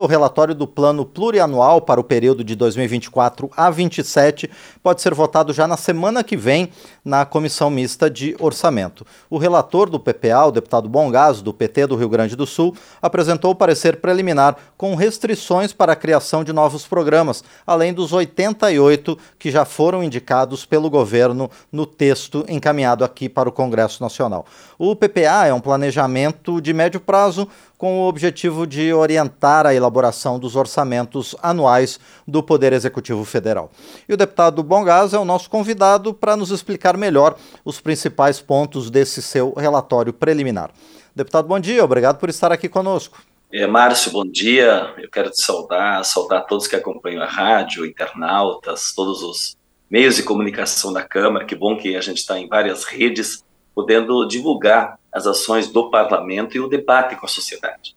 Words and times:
O 0.00 0.06
relatório 0.06 0.54
do 0.54 0.64
plano 0.64 1.04
plurianual 1.04 1.80
para 1.80 1.98
o 1.98 2.04
período 2.04 2.44
de 2.44 2.54
2024 2.54 3.50
a 3.56 3.64
2027 3.64 4.48
pode 4.80 5.02
ser 5.02 5.12
votado 5.12 5.52
já 5.52 5.66
na 5.66 5.76
semana 5.76 6.22
que 6.22 6.36
vem 6.36 6.70
na 7.04 7.26
comissão 7.26 7.68
mista 7.68 8.08
de 8.08 8.36
orçamento. 8.38 9.04
O 9.28 9.38
relator 9.38 9.90
do 9.90 9.98
PPA, 9.98 10.44
o 10.46 10.52
deputado 10.52 10.88
Bongás, 10.88 11.42
do 11.42 11.52
PT 11.52 11.88
do 11.88 11.96
Rio 11.96 12.08
Grande 12.08 12.36
do 12.36 12.46
Sul, 12.46 12.76
apresentou 13.02 13.50
o 13.50 13.56
parecer 13.56 13.96
preliminar 13.96 14.56
com 14.76 14.94
restrições 14.94 15.72
para 15.72 15.94
a 15.94 15.96
criação 15.96 16.44
de 16.44 16.52
novos 16.52 16.86
programas, 16.86 17.42
além 17.66 17.92
dos 17.92 18.12
88 18.12 19.18
que 19.36 19.50
já 19.50 19.64
foram 19.64 20.04
indicados 20.04 20.64
pelo 20.64 20.88
governo 20.88 21.50
no 21.72 21.84
texto 21.84 22.44
encaminhado 22.48 23.04
aqui 23.04 23.28
para 23.28 23.48
o 23.48 23.52
Congresso 23.52 24.00
Nacional. 24.00 24.46
O 24.78 24.94
PPA 24.94 25.48
é 25.48 25.52
um 25.52 25.60
planejamento 25.60 26.60
de 26.60 26.72
médio 26.72 27.00
prazo 27.00 27.48
com 27.78 28.00
o 28.00 28.08
objetivo 28.08 28.66
de 28.66 28.92
orientar 28.92 29.64
a 29.64 29.72
elaboração 29.72 30.36
dos 30.36 30.56
orçamentos 30.56 31.36
anuais 31.40 32.00
do 32.26 32.42
Poder 32.42 32.72
Executivo 32.72 33.24
Federal. 33.24 33.70
E 34.08 34.12
o 34.12 34.16
deputado 34.16 34.64
Bongás 34.64 35.14
é 35.14 35.18
o 35.18 35.24
nosso 35.24 35.48
convidado 35.48 36.12
para 36.12 36.36
nos 36.36 36.50
explicar 36.50 36.96
melhor 36.96 37.36
os 37.64 37.80
principais 37.80 38.40
pontos 38.40 38.90
desse 38.90 39.22
seu 39.22 39.54
relatório 39.56 40.12
preliminar. 40.12 40.72
Deputado, 41.14 41.46
bom 41.46 41.60
dia, 41.60 41.84
obrigado 41.84 42.18
por 42.18 42.28
estar 42.28 42.50
aqui 42.50 42.68
conosco. 42.68 43.22
É, 43.50 43.66
Márcio, 43.66 44.10
bom 44.10 44.26
dia. 44.26 44.92
Eu 44.98 45.08
quero 45.08 45.30
te 45.30 45.40
saudar, 45.40 46.04
saudar 46.04 46.46
todos 46.46 46.66
que 46.66 46.76
acompanham 46.76 47.22
a 47.22 47.26
rádio, 47.26 47.86
internautas, 47.86 48.92
todos 48.94 49.22
os 49.22 49.56
meios 49.88 50.16
de 50.16 50.22
comunicação 50.22 50.92
da 50.92 51.02
Câmara. 51.02 51.46
Que 51.46 51.54
bom 51.54 51.76
que 51.76 51.96
a 51.96 52.00
gente 52.00 52.18
está 52.18 52.38
em 52.38 52.46
várias 52.46 52.84
redes 52.84 53.42
podendo 53.78 54.26
divulgar 54.26 54.98
as 55.12 55.24
ações 55.24 55.68
do 55.68 55.88
parlamento 55.88 56.56
e 56.56 56.60
o 56.60 56.66
debate 56.66 57.14
com 57.14 57.26
a 57.26 57.28
sociedade. 57.28 57.94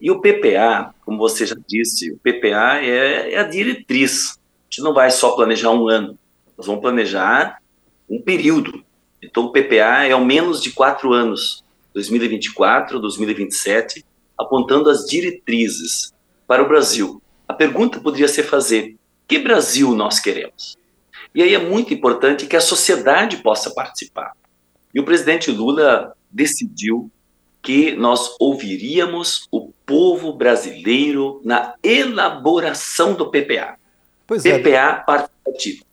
E 0.00 0.08
o 0.08 0.20
PPA, 0.20 0.94
como 1.04 1.18
você 1.18 1.44
já 1.44 1.56
disse, 1.66 2.12
o 2.12 2.18
PPA 2.18 2.78
é, 2.78 3.32
é 3.32 3.38
a 3.40 3.42
diretriz. 3.42 4.38
A 4.38 4.38
gente 4.70 4.84
não 4.84 4.94
vai 4.94 5.10
só 5.10 5.34
planejar 5.34 5.72
um 5.72 5.88
ano, 5.88 6.16
nós 6.56 6.68
vamos 6.68 6.80
planejar 6.80 7.60
um 8.08 8.22
período. 8.22 8.84
Então, 9.20 9.46
o 9.46 9.50
PPA 9.50 10.06
é 10.06 10.12
ao 10.12 10.24
menos 10.24 10.62
de 10.62 10.70
quatro 10.70 11.12
anos, 11.12 11.64
2024, 11.92 13.00
2027, 13.00 14.04
apontando 14.38 14.88
as 14.88 15.06
diretrizes 15.06 16.14
para 16.46 16.62
o 16.62 16.68
Brasil. 16.68 17.20
A 17.48 17.52
pergunta 17.52 17.98
poderia 17.98 18.28
ser 18.28 18.44
fazer: 18.44 18.94
que 19.26 19.40
Brasil 19.40 19.92
nós 19.92 20.20
queremos? 20.20 20.76
E 21.34 21.42
aí 21.42 21.52
é 21.52 21.58
muito 21.58 21.92
importante 21.92 22.46
que 22.46 22.54
a 22.54 22.60
sociedade 22.60 23.38
possa 23.38 23.74
participar. 23.74 24.32
E 24.96 25.00
o 25.00 25.04
presidente 25.04 25.50
Lula 25.50 26.16
decidiu 26.30 27.10
que 27.60 27.94
nós 27.94 28.34
ouviríamos 28.40 29.46
o 29.52 29.70
povo 29.84 30.32
brasileiro 30.32 31.38
na 31.44 31.74
elaboração 31.82 33.12
do 33.12 33.30
PPA. 33.30 33.76
Pois 34.26 34.42
PPA 34.42 34.70
é. 34.70 34.94
participativo. 35.04 35.84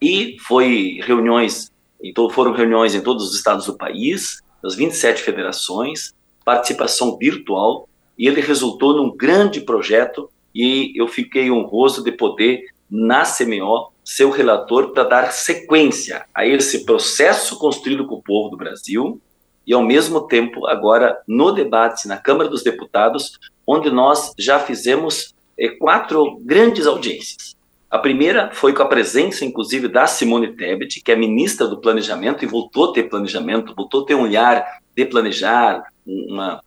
E 0.00 0.38
foi 0.48 1.00
reuniões, 1.02 1.70
então 2.02 2.30
foram 2.30 2.54
reuniões 2.54 2.94
em 2.94 3.02
todos 3.02 3.28
os 3.28 3.36
estados 3.36 3.66
do 3.66 3.76
país, 3.76 4.42
das 4.62 4.74
27 4.74 5.22
federações, 5.22 6.14
participação 6.42 7.18
virtual, 7.18 7.86
e 8.16 8.26
ele 8.26 8.40
resultou 8.40 8.96
num 8.96 9.14
grande 9.14 9.60
projeto 9.60 10.30
e 10.54 10.94
eu 10.98 11.06
fiquei 11.06 11.50
honroso 11.50 12.02
de 12.02 12.10
poder, 12.10 12.64
na 12.90 13.22
CMO, 13.24 13.92
seu 14.06 14.30
relator 14.30 14.92
para 14.92 15.02
dar 15.02 15.32
sequência 15.32 16.24
a 16.32 16.46
esse 16.46 16.84
processo 16.84 17.58
construído 17.58 18.06
com 18.06 18.14
o 18.14 18.22
povo 18.22 18.50
do 18.50 18.56
Brasil 18.56 19.20
e, 19.66 19.74
ao 19.74 19.82
mesmo 19.82 20.28
tempo, 20.28 20.64
agora 20.68 21.20
no 21.26 21.50
debate 21.50 22.06
na 22.06 22.16
Câmara 22.16 22.48
dos 22.48 22.62
Deputados, 22.62 23.36
onde 23.66 23.90
nós 23.90 24.30
já 24.38 24.60
fizemos 24.60 25.34
eh, 25.58 25.70
quatro 25.70 26.38
grandes 26.44 26.86
audiências. 26.86 27.56
A 27.90 27.98
primeira 27.98 28.50
foi 28.52 28.72
com 28.72 28.82
a 28.82 28.88
presença, 28.88 29.44
inclusive, 29.44 29.88
da 29.88 30.06
Simone 30.06 30.54
Tebet, 30.54 31.02
que 31.02 31.10
é 31.10 31.16
ministra 31.16 31.66
do 31.66 31.80
Planejamento 31.80 32.44
e 32.44 32.46
voltou 32.46 32.90
a 32.90 32.92
ter 32.92 33.08
planejamento, 33.08 33.74
voltou 33.74 34.02
a 34.02 34.06
ter 34.06 34.14
um 34.14 34.22
olhar 34.22 34.64
de 34.94 35.04
planejar, 35.04 35.82
uma, 36.06 36.60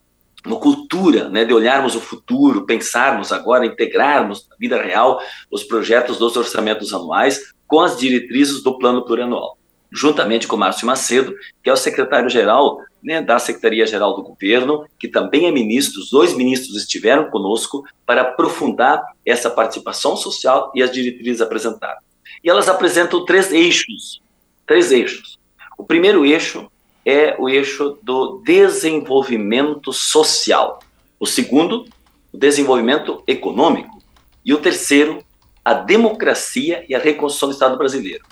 uma 0.45 0.57
cultura 0.57 1.29
né, 1.29 1.43
de 1.43 1.53
olharmos 1.53 1.95
o 1.95 2.01
futuro, 2.01 2.65
pensarmos 2.65 3.31
agora, 3.31 3.65
integrarmos 3.65 4.47
na 4.49 4.55
vida 4.57 4.81
real 4.81 5.21
os 5.51 5.63
projetos 5.63 6.17
dos 6.17 6.35
orçamentos 6.37 6.93
anuais 6.93 7.53
com 7.67 7.81
as 7.81 7.97
diretrizes 7.97 8.63
do 8.63 8.77
plano 8.77 9.05
plurianual, 9.05 9.57
juntamente 9.91 10.47
com 10.47 10.57
Márcio 10.57 10.87
Macedo, 10.87 11.35
que 11.61 11.69
é 11.69 11.73
o 11.73 11.77
secretário-geral 11.77 12.79
né, 13.03 13.21
da 13.21 13.37
Secretaria-Geral 13.39 14.15
do 14.15 14.23
Governo, 14.23 14.85
que 14.97 15.07
também 15.07 15.45
é 15.45 15.51
ministro, 15.51 16.01
os 16.01 16.09
dois 16.09 16.35
ministros 16.35 16.77
estiveram 16.77 17.29
conosco 17.29 17.83
para 18.05 18.21
aprofundar 18.21 19.01
essa 19.25 19.49
participação 19.49 20.15
social 20.15 20.71
e 20.75 20.81
as 20.81 20.91
diretrizes 20.91 21.41
apresentadas. 21.41 22.03
E 22.43 22.49
elas 22.49 22.69
apresentam 22.69 23.25
três 23.25 23.51
eixos, 23.51 24.21
três 24.65 24.91
eixos. 24.91 25.37
O 25.77 25.83
primeiro 25.83 26.25
eixo 26.25 26.69
é 27.09 27.35
o 27.39 27.49
eixo 27.49 27.97
do 28.03 28.39
desenvolvimento 28.45 29.91
social. 29.91 30.79
O 31.19 31.25
segundo, 31.25 31.85
o 32.31 32.37
desenvolvimento 32.37 33.23
econômico. 33.25 33.97
E 34.45 34.53
o 34.53 34.59
terceiro, 34.59 35.23
a 35.65 35.73
democracia 35.73 36.85
e 36.87 36.93
a 36.93 36.99
reconstrução 36.99 37.49
do 37.49 37.53
Estado 37.53 37.77
brasileiro. 37.77 38.23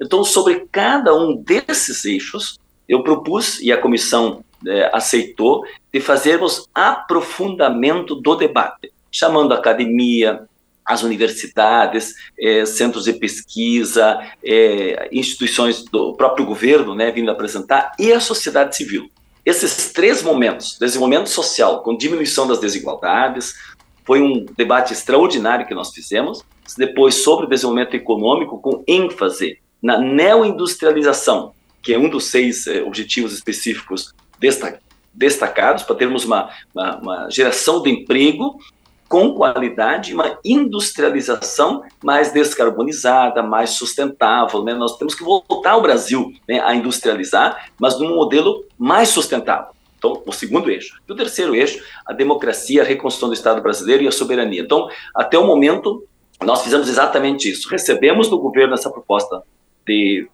Então, 0.00 0.22
sobre 0.22 0.66
cada 0.70 1.14
um 1.14 1.34
desses 1.34 2.04
eixos, 2.04 2.60
eu 2.86 3.02
propus, 3.02 3.58
e 3.60 3.72
a 3.72 3.80
comissão 3.80 4.44
é, 4.66 4.90
aceitou, 4.92 5.64
de 5.90 6.00
fazermos 6.00 6.68
aprofundamento 6.74 8.14
do 8.14 8.36
debate, 8.36 8.92
chamando 9.10 9.52
a 9.52 9.56
academia, 9.56 10.46
as 10.86 11.02
universidades, 11.02 12.14
é, 12.38 12.64
centros 12.64 13.04
de 13.04 13.12
pesquisa, 13.14 14.20
é, 14.44 15.08
instituições 15.10 15.84
do 15.84 16.14
próprio 16.14 16.46
governo, 16.46 16.94
né, 16.94 17.10
vindo 17.10 17.30
apresentar, 17.30 17.92
e 17.98 18.12
a 18.12 18.20
sociedade 18.20 18.76
civil. 18.76 19.10
Esses 19.44 19.92
três 19.92 20.22
momentos, 20.22 20.76
desenvolvimento 20.78 21.28
social 21.28 21.82
com 21.82 21.96
diminuição 21.96 22.46
das 22.46 22.60
desigualdades, 22.60 23.54
foi 24.04 24.20
um 24.20 24.46
debate 24.56 24.92
extraordinário 24.92 25.66
que 25.66 25.74
nós 25.74 25.92
fizemos, 25.92 26.42
depois 26.78 27.16
sobre 27.16 27.46
desenvolvimento 27.46 27.94
econômico 27.94 28.58
com 28.60 28.84
ênfase 28.86 29.58
na 29.82 29.98
neoindustrialização, 29.98 31.52
que 31.82 31.92
é 31.92 31.98
um 31.98 32.08
dos 32.08 32.26
seis 32.26 32.66
é, 32.66 32.82
objetivos 32.82 33.32
específicos 33.32 34.14
destacados, 35.14 35.82
para 35.82 35.96
termos 35.96 36.24
uma, 36.24 36.50
uma, 36.74 36.96
uma 36.96 37.30
geração 37.30 37.82
de 37.82 37.90
emprego 37.90 38.58
com 39.08 39.34
qualidade, 39.34 40.14
uma 40.14 40.38
industrialização 40.44 41.82
mais 42.02 42.32
descarbonizada, 42.32 43.42
mais 43.42 43.70
sustentável. 43.70 44.62
Né? 44.64 44.74
Nós 44.74 44.96
temos 44.96 45.14
que 45.14 45.24
voltar 45.24 45.76
o 45.76 45.82
Brasil 45.82 46.32
né, 46.48 46.60
a 46.60 46.74
industrializar, 46.74 47.70
mas 47.78 47.98
num 47.98 48.14
modelo 48.14 48.64
mais 48.78 49.08
sustentável. 49.10 49.74
Então, 49.98 50.22
o 50.26 50.32
segundo 50.32 50.70
eixo. 50.70 51.00
E 51.08 51.12
o 51.12 51.16
terceiro 51.16 51.54
eixo, 51.54 51.82
a 52.06 52.12
democracia, 52.12 52.82
a 52.82 52.84
reconstrução 52.84 53.28
do 53.28 53.34
Estado 53.34 53.62
brasileiro 53.62 54.02
e 54.02 54.08
a 54.08 54.12
soberania. 54.12 54.60
Então, 54.60 54.88
até 55.14 55.38
o 55.38 55.46
momento, 55.46 56.04
nós 56.42 56.62
fizemos 56.62 56.88
exatamente 56.88 57.50
isso. 57.50 57.68
Recebemos 57.68 58.28
do 58.28 58.38
governo 58.38 58.74
essa 58.74 58.90
proposta 58.90 59.42
de 59.86 60.28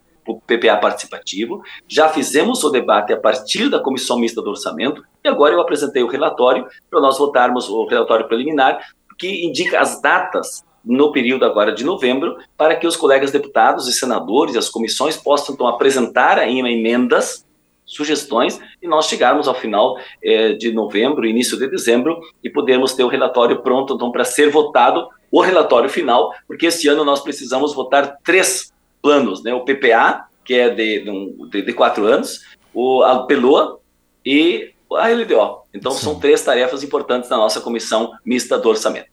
PPA 0.47 0.77
participativo, 0.77 1.63
já 1.89 2.09
fizemos 2.09 2.63
o 2.65 2.71
debate 2.71 3.13
a 3.13 3.17
partir 3.17 3.69
da 3.69 3.81
comissão 3.81 4.19
mista 4.19 4.41
do 4.41 4.51
orçamento 4.51 5.03
e 5.25 5.29
agora 5.29 5.55
eu 5.55 5.61
apresentei 5.61 6.03
o 6.03 6.09
relatório 6.09 6.67
para 6.91 7.01
nós 7.01 7.19
votarmos 7.19 7.69
o 7.69 7.87
relatório 7.87 8.27
preliminar 8.27 8.81
que 9.19 9.47
indica 9.47 9.81
as 9.81 10.01
datas 10.01 10.65
no 10.85 11.13
período 11.13 11.45
agora 11.45 11.73
de 11.73 11.85
novembro 11.85 12.37
para 12.57 12.75
que 12.75 12.87
os 12.87 12.97
colegas 12.97 13.31
deputados 13.31 13.87
e 13.87 13.93
senadores 13.93 14.55
e 14.55 14.59
as 14.59 14.69
comissões 14.69 15.17
possam 15.17 15.55
então 15.55 15.69
apresentar 15.69 16.39
ainda 16.39 16.69
emendas 16.69 17.47
sugestões 17.85 18.61
e 18.81 18.89
nós 18.89 19.07
chegarmos 19.07 19.47
ao 19.47 19.55
final 19.55 19.97
eh, 20.23 20.55
de 20.55 20.73
novembro, 20.73 21.27
início 21.27 21.59
de 21.59 21.69
dezembro 21.69 22.21
e 22.43 22.49
podermos 22.49 22.95
ter 22.95 23.05
o 23.05 23.09
relatório 23.09 23.63
pronto 23.63 23.95
então 23.95 24.11
para 24.11 24.25
ser 24.25 24.51
votado 24.51 25.09
o 25.31 25.41
relatório 25.41 25.89
final, 25.89 26.33
porque 26.47 26.67
esse 26.67 26.89
ano 26.89 27.05
nós 27.05 27.21
precisamos 27.21 27.75
votar 27.75 28.19
três 28.23 28.73
planos, 29.03 29.43
né? 29.43 29.53
O 29.53 29.65
PPA, 29.65 30.27
que 30.45 30.55
é 30.55 30.71
de, 30.71 31.05
de, 31.51 31.63
de 31.63 31.73
quatro 31.73 32.07
anos, 32.07 32.41
o, 32.73 33.03
a 33.03 33.27
PELOA 33.27 33.81
e 34.25 34.73
a 34.93 35.09
LDO. 35.09 35.63
Então, 35.75 35.93
Sim. 35.93 36.05
são 36.05 36.15
três 36.21 36.43
tarefas 36.43 36.83
importantes 36.83 37.29
na 37.29 37.37
nossa 37.37 37.61
comissão 37.61 38.13
mista 38.25 38.59
do 38.59 38.69
orçamento. 38.69 39.13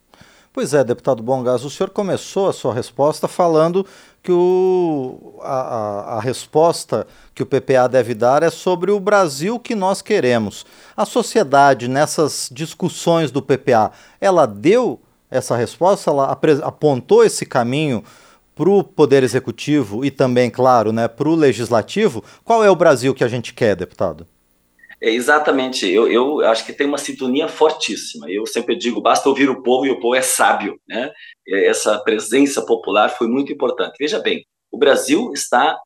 Pois 0.51 0.73
é, 0.73 0.83
deputado 0.83 1.21
Bongas, 1.21 1.63
o 1.63 1.69
senhor 1.69 1.91
começou 1.91 2.49
a 2.49 2.53
sua 2.53 2.73
resposta 2.73 3.27
falando 3.27 3.85
que 4.21 4.31
o, 4.31 5.35
a, 5.41 6.17
a, 6.17 6.19
resposta 6.19 7.07
que 7.33 7.43
o 7.43 7.45
PPA 7.45 7.87
deve 7.87 8.13
dar 8.13 8.43
é 8.43 8.49
sobre 8.49 8.91
o 8.91 8.99
Brasil 8.99 9.59
que 9.59 9.75
nós 9.75 10.01
queremos. 10.01 10.65
A 10.97 11.05
sociedade, 11.05 11.87
nessas 11.87 12.49
discussões 12.51 13.31
do 13.31 13.41
PPA, 13.41 13.91
ela 14.19 14.45
deu 14.45 14.99
essa 15.29 15.55
resposta, 15.55 16.09
ela 16.09 16.37
apontou 16.63 17.23
esse 17.23 17.45
caminho 17.45 18.03
para 18.59 18.69
o 18.69 18.83
Poder 18.83 19.23
Executivo 19.23 20.03
e 20.03 20.11
também, 20.11 20.49
claro, 20.49 20.91
né, 20.91 21.07
para 21.07 21.29
o 21.29 21.33
Legislativo, 21.35 22.21
qual 22.43 22.61
é 22.61 22.69
o 22.69 22.75
Brasil 22.75 23.15
que 23.15 23.23
a 23.23 23.27
gente 23.29 23.53
quer, 23.53 23.73
deputado? 23.73 24.27
É, 25.01 25.09
exatamente, 25.09 25.89
eu, 25.89 26.11
eu 26.11 26.41
acho 26.41 26.65
que 26.65 26.73
tem 26.73 26.85
uma 26.85 26.97
sintonia 26.97 27.47
fortíssima. 27.47 28.29
Eu 28.29 28.45
sempre 28.45 28.75
digo, 28.75 28.99
basta 28.99 29.29
ouvir 29.29 29.49
o 29.49 29.63
povo 29.63 29.85
e 29.85 29.91
o 29.91 29.99
povo 30.01 30.13
é 30.13 30.21
sábio. 30.21 30.77
Né? 30.85 31.09
Essa 31.47 31.97
presença 31.99 32.65
popular 32.65 33.07
foi 33.07 33.29
muito 33.29 33.53
importante. 33.53 33.95
Veja 33.97 34.19
bem, 34.19 34.45
o 34.69 34.77
Brasil 34.77 35.31
está 35.33 35.79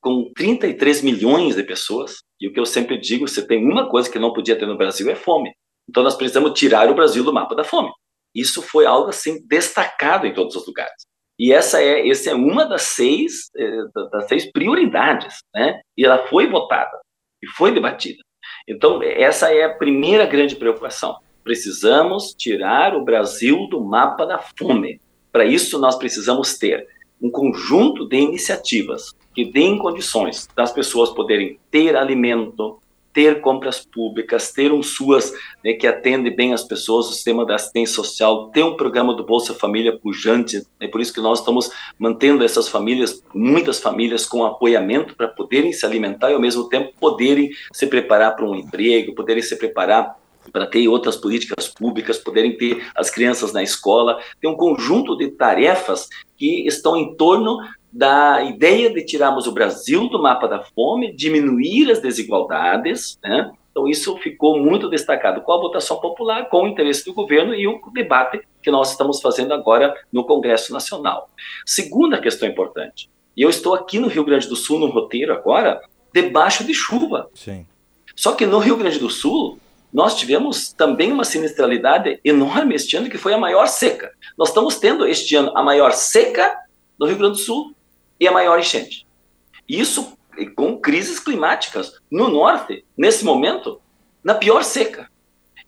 com 0.00 0.32
33 0.34 1.02
milhões 1.02 1.56
de 1.56 1.62
pessoas, 1.62 2.22
e 2.40 2.48
o 2.48 2.54
que 2.54 2.58
eu 2.58 2.64
sempre 2.64 2.98
digo, 2.98 3.28
você 3.28 3.46
tem 3.46 3.70
uma 3.70 3.90
coisa 3.90 4.10
que 4.10 4.18
não 4.18 4.32
podia 4.32 4.58
ter 4.58 4.64
no 4.64 4.78
Brasil 4.78 5.10
é 5.10 5.14
fome. 5.14 5.52
Então 5.86 6.02
nós 6.02 6.16
precisamos 6.16 6.58
tirar 6.58 6.90
o 6.90 6.94
Brasil 6.94 7.22
do 7.22 7.34
mapa 7.34 7.54
da 7.54 7.64
fome. 7.64 7.90
Isso 8.34 8.62
foi 8.62 8.86
algo 8.86 9.10
assim 9.10 9.46
destacado 9.46 10.26
em 10.26 10.32
todos 10.32 10.56
os 10.56 10.66
lugares. 10.66 11.04
E 11.38 11.52
essa 11.52 11.82
é, 11.82 12.08
essa 12.08 12.30
é 12.30 12.34
uma 12.34 12.64
das 12.64 12.82
seis, 12.82 13.50
eh, 13.56 13.82
das 14.12 14.28
seis 14.28 14.50
prioridades, 14.50 15.38
né? 15.52 15.80
E 15.96 16.04
ela 16.04 16.26
foi 16.28 16.46
votada 16.46 16.96
e 17.42 17.46
foi 17.48 17.72
debatida. 17.72 18.22
Então, 18.68 19.02
essa 19.02 19.52
é 19.52 19.64
a 19.64 19.74
primeira 19.74 20.26
grande 20.26 20.56
preocupação. 20.56 21.16
Precisamos 21.42 22.34
tirar 22.34 22.96
o 22.96 23.04
Brasil 23.04 23.66
do 23.68 23.80
mapa 23.80 24.24
da 24.24 24.38
fome. 24.58 25.00
Para 25.32 25.44
isso, 25.44 25.78
nós 25.78 25.96
precisamos 25.96 26.56
ter 26.56 26.86
um 27.20 27.30
conjunto 27.30 28.08
de 28.08 28.16
iniciativas 28.16 29.14
que 29.34 29.44
deem 29.44 29.78
condições 29.78 30.48
das 30.54 30.72
pessoas 30.72 31.10
poderem 31.10 31.58
ter 31.70 31.96
alimento, 31.96 32.78
ter 33.14 33.40
compras 33.40 33.86
públicas, 33.86 34.52
ter 34.52 34.72
um 34.72 34.82
SUAS 34.82 35.32
né, 35.64 35.72
que 35.72 35.86
atende 35.86 36.30
bem 36.30 36.52
as 36.52 36.64
pessoas, 36.64 37.06
o 37.06 37.12
sistema 37.12 37.46
da 37.46 37.54
assistência 37.54 37.94
social, 37.94 38.50
ter 38.50 38.64
um 38.64 38.76
programa 38.76 39.14
do 39.14 39.24
Bolsa 39.24 39.54
Família 39.54 39.96
pujante, 39.96 40.66
é 40.80 40.88
por 40.88 41.00
isso 41.00 41.14
que 41.14 41.20
nós 41.20 41.38
estamos 41.38 41.70
mantendo 41.96 42.44
essas 42.44 42.68
famílias, 42.68 43.22
muitas 43.32 43.80
famílias 43.80 44.26
com 44.26 44.44
apoiamento 44.44 45.14
para 45.14 45.28
poderem 45.28 45.72
se 45.72 45.86
alimentar 45.86 46.30
e 46.30 46.34
ao 46.34 46.40
mesmo 46.40 46.68
tempo 46.68 46.92
poderem 46.98 47.50
se 47.72 47.86
preparar 47.86 48.34
para 48.34 48.44
um 48.44 48.56
emprego, 48.56 49.14
poderem 49.14 49.42
se 49.42 49.56
preparar 49.56 50.16
para 50.52 50.66
ter 50.66 50.86
outras 50.88 51.16
políticas 51.16 51.68
públicas, 51.68 52.18
poderem 52.18 52.56
ter 52.56 52.84
as 52.94 53.10
crianças 53.10 53.52
na 53.52 53.62
escola, 53.62 54.20
tem 54.40 54.50
um 54.50 54.56
conjunto 54.56 55.16
de 55.16 55.28
tarefas 55.28 56.08
que 56.36 56.66
estão 56.66 56.96
em 56.96 57.14
torno 57.14 57.58
da 57.94 58.42
ideia 58.42 58.92
de 58.92 59.04
tirarmos 59.04 59.46
o 59.46 59.52
Brasil 59.52 60.08
do 60.08 60.20
mapa 60.20 60.48
da 60.48 60.64
fome, 60.64 61.14
diminuir 61.14 61.92
as 61.92 62.00
desigualdades, 62.00 63.16
né? 63.22 63.52
Então, 63.70 63.88
isso 63.88 64.16
ficou 64.18 64.58
muito 64.58 64.88
destacado 64.88 65.40
com 65.42 65.52
a 65.52 65.60
votação 65.60 66.00
popular, 66.00 66.48
com 66.48 66.64
o 66.64 66.66
interesse 66.66 67.04
do 67.04 67.14
governo 67.14 67.54
e 67.54 67.68
o 67.68 67.80
debate 67.92 68.40
que 68.60 68.70
nós 68.70 68.90
estamos 68.90 69.20
fazendo 69.20 69.54
agora 69.54 69.94
no 70.12 70.24
Congresso 70.24 70.72
Nacional. 70.72 71.28
Segunda 71.64 72.20
questão 72.20 72.48
importante, 72.48 73.08
e 73.36 73.42
eu 73.42 73.50
estou 73.50 73.74
aqui 73.74 74.00
no 74.00 74.08
Rio 74.08 74.24
Grande 74.24 74.48
do 74.48 74.56
Sul, 74.56 74.80
no 74.80 74.86
roteiro 74.86 75.32
agora, 75.32 75.80
debaixo 76.12 76.64
de 76.64 76.74
chuva. 76.74 77.28
Sim. 77.34 77.64
Só 78.16 78.32
que 78.32 78.46
no 78.46 78.58
Rio 78.58 78.76
Grande 78.76 78.98
do 78.98 79.10
Sul, 79.10 79.58
nós 79.92 80.16
tivemos 80.16 80.72
também 80.72 81.12
uma 81.12 81.24
sinistralidade 81.24 82.18
enorme 82.24 82.74
este 82.74 82.96
ano, 82.96 83.10
que 83.10 83.18
foi 83.18 83.34
a 83.34 83.38
maior 83.38 83.66
seca. 83.66 84.12
Nós 84.36 84.48
estamos 84.48 84.78
tendo 84.78 85.06
este 85.06 85.36
ano 85.36 85.52
a 85.56 85.62
maior 85.62 85.92
seca 85.92 86.56
do 86.98 87.06
Rio 87.06 87.18
Grande 87.18 87.38
do 87.38 87.44
Sul 87.44 87.73
e 88.18 88.26
a 88.28 88.32
maior 88.32 88.58
enchente. 88.58 89.06
Isso 89.68 90.16
com 90.56 90.78
crises 90.78 91.20
climáticas 91.20 92.00
no 92.10 92.28
norte, 92.28 92.84
nesse 92.96 93.24
momento, 93.24 93.80
na 94.22 94.34
pior 94.34 94.64
seca. 94.64 95.08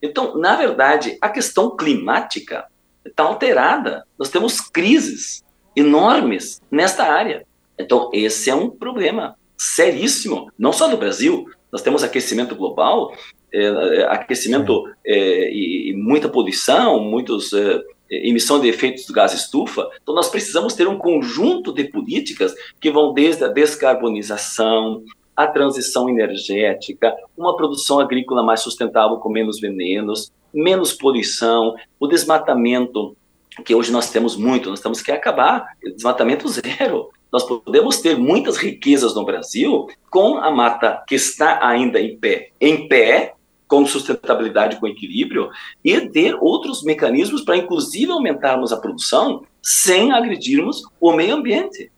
Então, 0.02 0.37
na 0.37 0.56
verdade, 0.56 1.16
a 1.20 1.28
questão 1.28 1.76
climática 1.76 2.66
está 3.04 3.22
alterada. 3.22 4.04
Nós 4.19 4.28
temos 4.28 4.60
crises 4.60 5.44
enormes 5.75 6.60
nesta 6.70 7.04
área. 7.04 7.46
Então, 7.78 8.10
esse 8.12 8.50
é 8.50 8.54
um 8.54 8.70
problema 8.70 9.37
seríssimo, 9.56 10.50
não 10.58 10.72
só 10.72 10.88
no 10.88 10.96
Brasil. 10.96 11.46
Nós 11.70 11.82
temos 11.82 12.02
aquecimento 12.02 12.54
global, 12.54 13.14
é, 13.52 14.04
aquecimento 14.08 14.84
é, 15.04 15.50
e, 15.50 15.90
e, 15.90 15.94
muita 15.94 16.28
poluição, 16.28 17.00
muitos 17.00 17.52
é, 17.52 17.81
emissão 18.10 18.60
de 18.60 18.68
efeitos 18.68 19.06
do 19.06 19.12
gás 19.12 19.32
estufa, 19.32 19.88
então 20.02 20.14
nós 20.14 20.28
precisamos 20.28 20.74
ter 20.74 20.88
um 20.88 20.98
conjunto 20.98 21.72
de 21.72 21.84
políticas 21.84 22.54
que 22.80 22.90
vão 22.90 23.12
desde 23.12 23.44
a 23.44 23.48
descarbonização, 23.48 25.02
a 25.36 25.46
transição 25.46 26.08
energética, 26.08 27.14
uma 27.36 27.56
produção 27.56 28.00
agrícola 28.00 28.42
mais 28.42 28.60
sustentável 28.60 29.18
com 29.18 29.28
menos 29.28 29.60
venenos, 29.60 30.32
menos 30.52 30.92
poluição, 30.92 31.74
o 32.00 32.06
desmatamento, 32.06 33.16
que 33.64 33.74
hoje 33.74 33.92
nós 33.92 34.10
temos 34.10 34.36
muito, 34.36 34.70
nós 34.70 34.80
temos 34.80 35.02
que 35.02 35.12
acabar, 35.12 35.66
desmatamento 35.82 36.48
zero. 36.48 37.10
Nós 37.32 37.44
podemos 37.44 38.00
ter 38.00 38.16
muitas 38.16 38.56
riquezas 38.56 39.14
no 39.14 39.24
Brasil 39.24 39.88
com 40.10 40.38
a 40.38 40.50
mata 40.50 41.02
que 41.06 41.14
está 41.14 41.66
ainda 41.66 42.00
em 42.00 42.16
pé, 42.16 42.50
em 42.60 42.88
pé, 42.88 43.34
com 43.68 43.84
sustentabilidade, 43.86 44.78
com 44.78 44.86
equilíbrio, 44.86 45.50
e 45.84 46.00
ter 46.08 46.36
outros 46.40 46.82
mecanismos 46.82 47.42
para, 47.42 47.56
inclusive, 47.56 48.12
aumentarmos 48.12 48.72
a 48.72 48.76
produção 48.76 49.44
sem 49.62 50.12
agredirmos 50.12 50.82
o 51.00 51.12
meio 51.12 51.34
ambiente. 51.34 51.90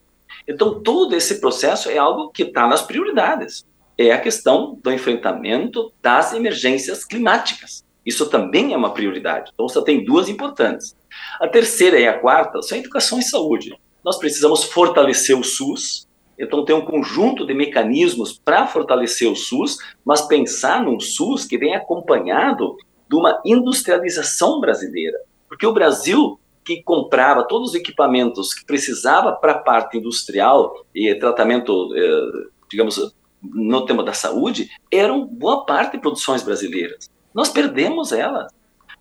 Então, 0.47 0.81
todo 0.81 1.15
esse 1.15 1.39
processo 1.39 1.89
é 1.89 1.97
algo 1.97 2.29
que 2.29 2.43
está 2.43 2.67
nas 2.67 2.81
prioridades. 2.81 3.65
É 3.97 4.11
a 4.11 4.19
questão 4.19 4.79
do 4.81 4.91
enfrentamento 4.91 5.91
das 6.01 6.33
emergências 6.33 7.05
climáticas. 7.05 7.85
Isso 8.03 8.27
também 8.27 8.73
é 8.73 8.77
uma 8.77 8.93
prioridade. 8.93 9.51
Então, 9.53 9.67
você 9.67 9.83
tem 9.83 10.03
duas 10.03 10.27
importantes. 10.27 10.95
A 11.39 11.47
terceira 11.47 11.99
e 11.99 12.07
a 12.07 12.17
quarta 12.17 12.61
são 12.63 12.77
educação 12.77 13.19
e 13.19 13.23
saúde. 13.23 13.77
Nós 14.03 14.17
precisamos 14.17 14.63
fortalecer 14.63 15.37
o 15.37 15.43
SUS, 15.43 16.07
então, 16.39 16.63
tem 16.63 16.73
um 16.73 16.85
conjunto 16.85 17.45
de 17.45 17.53
mecanismos 17.53 18.39
para 18.39 18.65
fortalecer 18.65 19.29
o 19.29 19.35
SUS, 19.35 19.77
mas 20.05 20.21
pensar 20.21 20.81
num 20.81 20.97
SUS 20.97 21.43
que 21.43 21.57
vem 21.57 21.75
acompanhado 21.75 22.77
de 23.09 23.15
uma 23.15 23.41
industrialização 23.45 24.61
brasileira. 24.61 25.19
Porque 25.49 25.67
o 25.67 25.73
Brasil, 25.73 26.39
que 26.63 26.81
comprava 26.81 27.43
todos 27.43 27.71
os 27.71 27.75
equipamentos 27.75 28.53
que 28.53 28.65
precisava 28.65 29.33
para 29.33 29.53
a 29.53 29.57
parte 29.57 29.97
industrial 29.97 30.85
e 30.95 31.13
tratamento, 31.15 31.89
eh, 31.93 32.47
digamos, 32.69 33.13
no 33.43 33.85
tema 33.85 34.03
da 34.03 34.13
saúde, 34.13 34.69
eram 34.89 35.25
boa 35.25 35.65
parte 35.65 35.97
produções 35.97 36.41
brasileiras. 36.41 37.09
Nós 37.33 37.49
perdemos 37.49 38.13
elas. 38.13 38.49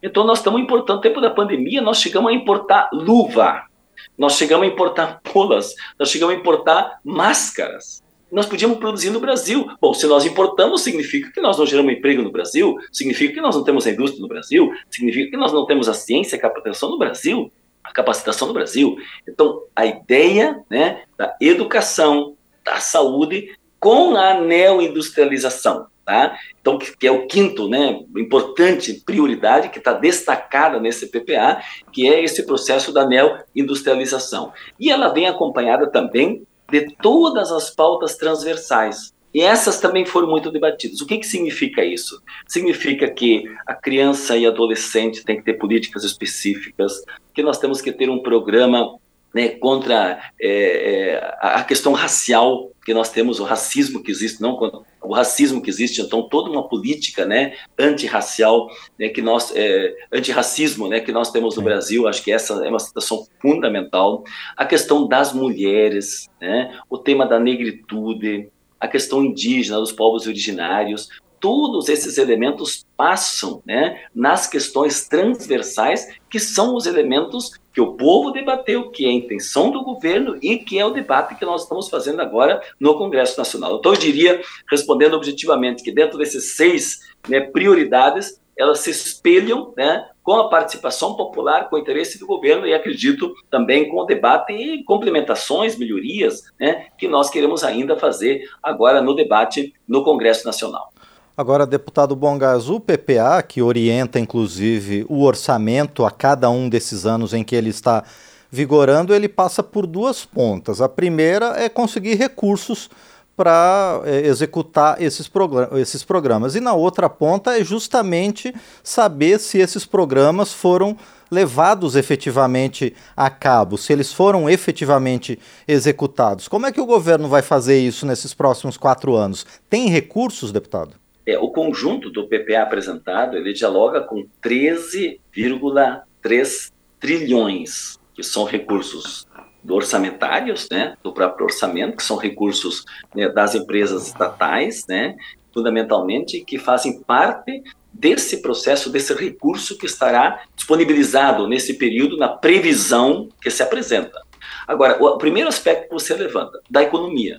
Então, 0.02 0.25
nós 0.25 0.38
estamos 0.38 0.61
importando, 0.61 0.96
no 0.96 1.02
tempo 1.02 1.20
da 1.20 1.31
pandemia, 1.31 1.82
nós 1.82 2.00
chegamos 2.00 2.31
a 2.31 2.34
importar 2.34 2.88
luva, 2.93 3.68
nós 4.17 4.35
chegamos 4.35 4.67
a 4.67 4.71
importar 4.71 5.21
polas, 5.33 5.75
nós 5.99 6.11
chegamos 6.11 6.35
a 6.35 6.39
importar 6.39 7.00
máscaras. 7.05 8.03
Nós 8.31 8.45
podíamos 8.45 8.79
produzir 8.79 9.09
no 9.09 9.21
Brasil. 9.21 9.67
Bom, 9.81 9.95
se 9.95 10.06
nós 10.06 10.27
importamos, 10.27 10.83
significa 10.83 11.33
que 11.33 11.41
nós 11.41 11.59
não 11.59 11.65
geramos 11.65 11.95
emprego 11.95 12.21
no 12.21 12.31
Brasil, 12.31 12.77
significa 12.93 13.35
que 13.35 13.41
nós 13.41 13.56
não 13.56 13.65
temos 13.65 13.87
a 13.87 13.91
indústria 13.91 14.21
no 14.21 14.29
Brasil, 14.29 14.71
significa 14.91 15.31
que 15.31 15.37
nós 15.37 15.50
não 15.50 15.65
temos 15.65 15.89
a 15.89 15.95
ciência 15.95 16.37
a 16.37 16.41
capacitação 16.41 16.91
no 16.91 16.99
Brasil, 16.99 17.50
a 17.83 17.91
capacitação 17.91 18.49
no 18.49 18.55
Brasil. 18.55 18.99
Então, 19.27 19.63
a 19.75 19.87
ideia 19.87 20.63
né, 20.69 21.05
da 21.17 21.34
educação, 21.41 22.37
da 22.63 22.81
saúde, 22.81 23.56
com 23.81 24.15
a 24.15 24.34
neoindustrialização. 24.34 25.87
Tá? 26.08 26.38
Então, 26.58 26.79
que, 26.79 27.06
é 27.06 27.12
o 27.12 27.27
quinto, 27.27 27.69
né, 27.69 28.00
importante 28.17 28.94
prioridade 29.05 29.69
que 29.69 29.77
está 29.77 29.93
destacada 29.93 30.81
nesse 30.81 31.08
PPA, 31.08 31.62
que 31.93 32.08
é 32.08 32.24
esse 32.24 32.46
processo 32.46 32.94
da 32.94 33.06
neoindustrialização. 33.06 34.50
E 34.81 34.91
ela 34.91 35.10
vem 35.10 35.27
acompanhada 35.27 35.86
também 35.91 36.46
de 36.72 36.96
todas 37.03 37.53
as 37.53 37.69
pautas 37.69 38.17
transversais. 38.17 39.12
E 39.34 39.43
essas 39.43 39.81
também 39.81 40.06
foram 40.06 40.29
muito 40.29 40.50
debatidas. 40.50 41.03
O 41.03 41.06
que, 41.06 41.19
que 41.19 41.27
significa 41.27 41.84
isso? 41.84 42.22
Significa 42.46 43.06
que 43.10 43.44
a 43.67 43.74
criança 43.74 44.34
e 44.34 44.46
adolescente 44.46 45.22
tem 45.22 45.36
que 45.36 45.44
ter 45.44 45.58
políticas 45.58 46.05
específicas, 46.05 47.03
que 47.34 47.43
nós 47.43 47.58
temos 47.58 47.82
que 47.82 47.93
ter 47.93 48.08
um 48.08 48.22
programa 48.22 48.96
né, 49.34 49.50
contra 49.50 50.19
é, 50.41 50.50
é, 50.50 51.36
a 51.38 51.62
questão 51.65 51.93
racial 51.93 52.70
que 52.82 52.94
nós 52.94 53.10
temos, 53.10 53.41
o 53.41 53.44
racismo 53.44 54.03
que 54.03 54.10
existe, 54.10 54.41
não 54.41 54.56
o 55.02 55.14
racismo 55.14 55.62
que 55.62 55.70
existe, 55.70 56.00
então 56.00 56.28
toda 56.28 56.50
uma 56.50 56.69
política, 56.69 57.24
né, 57.24 57.55
antirracial, 57.78 58.69
né, 58.98 59.08
que 59.08 59.22
nós, 59.22 59.52
é, 59.55 59.94
antirracismo, 60.12 60.88
né, 60.88 61.00
que 61.00 61.12
nós 61.12 61.31
temos 61.31 61.56
no 61.56 61.62
Brasil, 61.62 62.08
acho 62.08 62.22
que 62.22 62.32
essa 62.32 62.55
é 62.64 62.69
uma 62.69 62.78
situação 62.78 63.26
fundamental. 63.40 64.24
A 64.56 64.64
questão 64.64 65.06
das 65.06 65.32
mulheres, 65.32 66.28
né, 66.40 66.78
o 66.90 66.98
tema 66.98 67.26
da 67.26 67.38
negritude, 67.38 68.48
a 68.81 68.86
questão 68.86 69.24
indígena, 69.24 69.78
dos 69.78 69.93
povos 69.93 70.26
originários, 70.26 71.08
todos 71.40 71.88
esses 71.88 72.19
elementos 72.19 72.84
passam 72.96 73.62
né, 73.64 74.02
nas 74.14 74.46
questões 74.46 75.06
transversais, 75.06 76.08
que 76.28 76.38
são 76.38 76.74
os 76.74 76.86
elementos 76.86 77.52
que 77.79 77.82
o 77.82 77.94
povo 77.94 78.32
debateu, 78.32 78.91
que 78.91 79.05
é 79.05 79.08
a 79.08 79.13
intenção 79.13 79.70
do 79.70 79.85
governo 79.85 80.37
e 80.43 80.58
que 80.58 80.81
é 80.81 80.85
o 80.85 80.91
debate 80.91 81.37
que 81.37 81.44
nós 81.44 81.63
estamos 81.63 81.89
fazendo 81.89 82.20
agora 82.20 82.61
no 82.81 82.99
Congresso 82.99 83.39
Nacional. 83.39 83.77
Então, 83.77 83.93
eu 83.93 83.99
diria, 84.01 84.43
respondendo 84.69 85.15
objetivamente, 85.15 85.85
que 85.85 85.93
dentro 85.93 86.19
desses 86.19 86.56
seis 86.56 87.08
né, 87.29 87.39
prioridades, 87.41 88.41
elas 88.56 88.81
se 88.81 88.91
espelham 88.91 89.73
né, 89.77 90.08
com 90.25 90.32
a 90.32 90.49
participação 90.49 91.15
popular, 91.15 91.70
com 91.70 91.77
o 91.77 91.79
interesse 91.79 92.19
do 92.19 92.27
governo 92.27 92.67
e 92.67 92.75
acredito 92.75 93.32
também 93.49 93.89
com 93.89 93.99
o 93.99 94.05
debate 94.05 94.53
e 94.53 94.82
complementações, 94.82 95.79
melhorias 95.79 96.51
né, 96.58 96.87
que 96.99 97.06
nós 97.06 97.31
queremos 97.31 97.63
ainda 97.63 97.97
fazer 97.97 98.43
agora 98.61 99.01
no 99.01 99.15
debate 99.15 99.73
no 99.87 100.03
Congresso 100.03 100.44
Nacional. 100.44 100.93
Agora, 101.39 101.65
deputado 101.65 102.17
Bongás, 102.17 102.69
o 102.69 102.81
PPA, 102.81 103.41
que 103.47 103.63
orienta 103.63 104.19
inclusive 104.19 105.07
o 105.09 105.23
orçamento 105.23 106.05
a 106.05 106.11
cada 106.11 106.51
um 106.51 106.69
desses 106.69 107.07
anos 107.07 107.33
em 107.33 107.45
que 107.45 107.55
ele 107.55 107.71
está 107.71 108.03
vigorando, 108.51 109.15
ele 109.15 109.29
passa 109.29 109.63
por 109.63 109.87
duas 109.87 110.25
pontas. 110.25 110.81
A 110.81 110.89
primeira 110.89 111.55
é 111.57 111.69
conseguir 111.69 112.17
recursos 112.17 112.91
para 113.37 114.01
é, 114.05 114.27
executar 114.27 115.01
esses, 115.01 115.31
esses 115.77 116.03
programas. 116.03 116.57
E 116.57 116.61
na 116.61 116.75
outra 116.75 117.09
ponta 117.09 117.57
é 117.57 117.63
justamente 117.63 118.53
saber 118.83 119.39
se 119.39 119.59
esses 119.59 119.87
programas 119.87 120.53
foram 120.53 120.97
levados 121.31 121.95
efetivamente 121.95 122.97
a 123.17 123.31
cabo, 123.31 123.79
se 123.79 123.93
eles 123.93 124.13
foram 124.13 124.51
efetivamente 124.51 125.39
executados. 125.69 126.49
Como 126.49 126.67
é 126.67 126.73
que 126.73 126.81
o 126.81 126.87
governo 126.87 127.29
vai 127.29 127.43
fazer 127.43 127.79
isso 127.79 128.05
nesses 128.05 128.35
próximos 128.35 128.77
quatro 128.77 129.15
anos? 129.15 129.47
Tem 129.71 129.89
recursos, 129.89 130.51
deputado? 130.51 130.97
É, 131.29 131.39
o 131.39 131.51
conjunto 131.51 132.08
do 132.08 132.27
PPA 132.27 132.63
apresentado 132.63 133.37
ele 133.37 133.53
dialoga 133.53 134.01
com 134.01 134.27
13,3 134.43 136.73
trilhões, 136.99 138.01
que 138.15 138.23
são 138.23 138.44
recursos 138.44 139.27
orçamentários, 139.69 140.67
né, 140.70 140.97
do 141.03 141.13
próprio 141.13 141.44
orçamento, 141.44 141.99
que 141.99 142.03
são 142.03 142.17
recursos 142.17 142.87
né, 143.15 143.29
das 143.29 143.55
empresas 143.55 144.06
estatais, 144.06 144.87
né, 144.89 145.17
fundamentalmente, 145.53 146.43
que 146.47 146.56
fazem 146.56 147.03
parte 147.03 147.63
desse 147.93 148.41
processo, 148.41 148.89
desse 148.89 149.13
recurso 149.13 149.77
que 149.77 149.85
estará 149.85 150.44
disponibilizado 150.56 151.47
nesse 151.47 151.75
período 151.75 152.17
na 152.17 152.29
previsão 152.29 153.29
que 153.43 153.51
se 153.51 153.63
apresenta. 153.63 154.19
Agora, 154.67 154.97
o 154.99 155.19
primeiro 155.19 155.51
aspecto 155.51 155.89
que 155.89 155.93
você 155.93 156.15
levanta, 156.15 156.58
da 156.70 156.82
economia. 156.82 157.39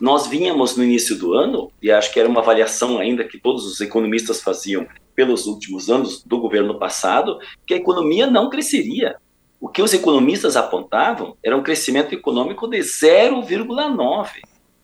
Nós 0.00 0.26
vínhamos 0.26 0.76
no 0.76 0.84
início 0.84 1.16
do 1.16 1.34
ano, 1.34 1.70
e 1.82 1.90
acho 1.90 2.12
que 2.12 2.20
era 2.20 2.28
uma 2.28 2.40
avaliação 2.40 2.98
ainda 2.98 3.24
que 3.24 3.38
todos 3.38 3.64
os 3.64 3.80
economistas 3.80 4.42
faziam 4.42 4.86
pelos 5.14 5.46
últimos 5.46 5.88
anos 5.88 6.22
do 6.22 6.38
governo 6.38 6.78
passado, 6.78 7.38
que 7.66 7.72
a 7.72 7.78
economia 7.78 8.26
não 8.26 8.50
cresceria. 8.50 9.16
O 9.58 9.68
que 9.68 9.80
os 9.80 9.94
economistas 9.94 10.54
apontavam 10.54 11.36
era 11.42 11.56
um 11.56 11.62
crescimento 11.62 12.14
econômico 12.14 12.68
de 12.68 12.78
0,9%. 12.78 14.28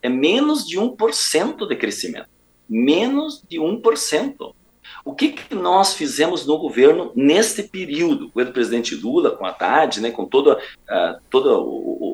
É 0.01 0.09
menos 0.09 0.67
de 0.67 0.79
1% 0.79 1.69
de 1.69 1.77
crescimento. 1.77 2.29
Menos 2.69 3.43
de 3.49 3.59
1%. 3.59 4.55
O 5.05 5.15
que, 5.15 5.29
que, 5.31 5.55
nós 5.55 5.95
fizemos 5.95 6.47
no 6.47 6.59
governo 6.59 7.13
neste 7.15 7.63
período, 7.63 8.31
o 8.35 8.47
presidente 8.47 8.95
Lula, 8.95 9.31
com 9.31 9.45
a 9.45 9.51
Haddad, 9.51 10.01
né, 10.01 10.11
com 10.11 10.25
todo, 10.25 10.53
uh, 10.53 11.21
todo 11.29 11.61
o, 11.61 12.12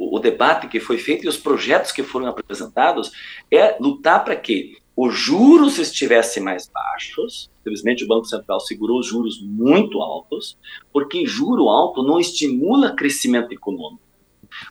o, 0.00 0.18
debate 0.18 0.66
que 0.68 0.80
foi 0.80 0.96
feito 0.96 1.26
e 1.26 1.28
os 1.28 1.36
projetos 1.36 1.92
que 1.92 2.02
foram 2.02 2.26
apresentados, 2.26 3.12
é 3.50 3.76
lutar 3.78 4.24
para 4.24 4.34
que 4.34 4.78
os 4.96 5.14
juros 5.14 5.78
estivessem 5.78 6.42
mais 6.42 6.68
baixos. 6.68 7.50
Infelizmente, 7.60 8.04
o 8.04 8.08
Banco 8.08 8.24
Central 8.24 8.60
segurou 8.60 8.98
os 9.00 9.06
juros 9.06 9.40
muito 9.42 10.00
altos, 10.00 10.58
porque 10.90 11.26
juro 11.26 11.68
alto 11.68 12.02
não 12.02 12.18
estimula 12.18 12.96
crescimento 12.96 13.52
econômico. 13.52 14.02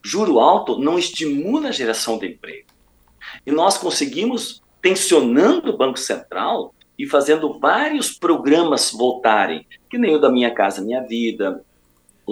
Juro 0.03 0.39
alto 0.39 0.79
não 0.79 0.97
estimula 0.97 1.69
a 1.69 1.71
geração 1.71 2.17
de 2.17 2.27
emprego. 2.27 2.67
E 3.45 3.51
nós 3.51 3.77
conseguimos, 3.77 4.61
tensionando 4.81 5.69
o 5.69 5.77
Banco 5.77 5.99
Central 5.99 6.73
e 6.97 7.05
fazendo 7.05 7.59
vários 7.59 8.11
programas 8.11 8.91
voltarem, 8.91 9.65
que 9.89 9.97
nem 9.97 10.15
o 10.15 10.19
da 10.19 10.31
Minha 10.31 10.53
Casa 10.53 10.81
Minha 10.81 11.01
Vida, 11.01 11.63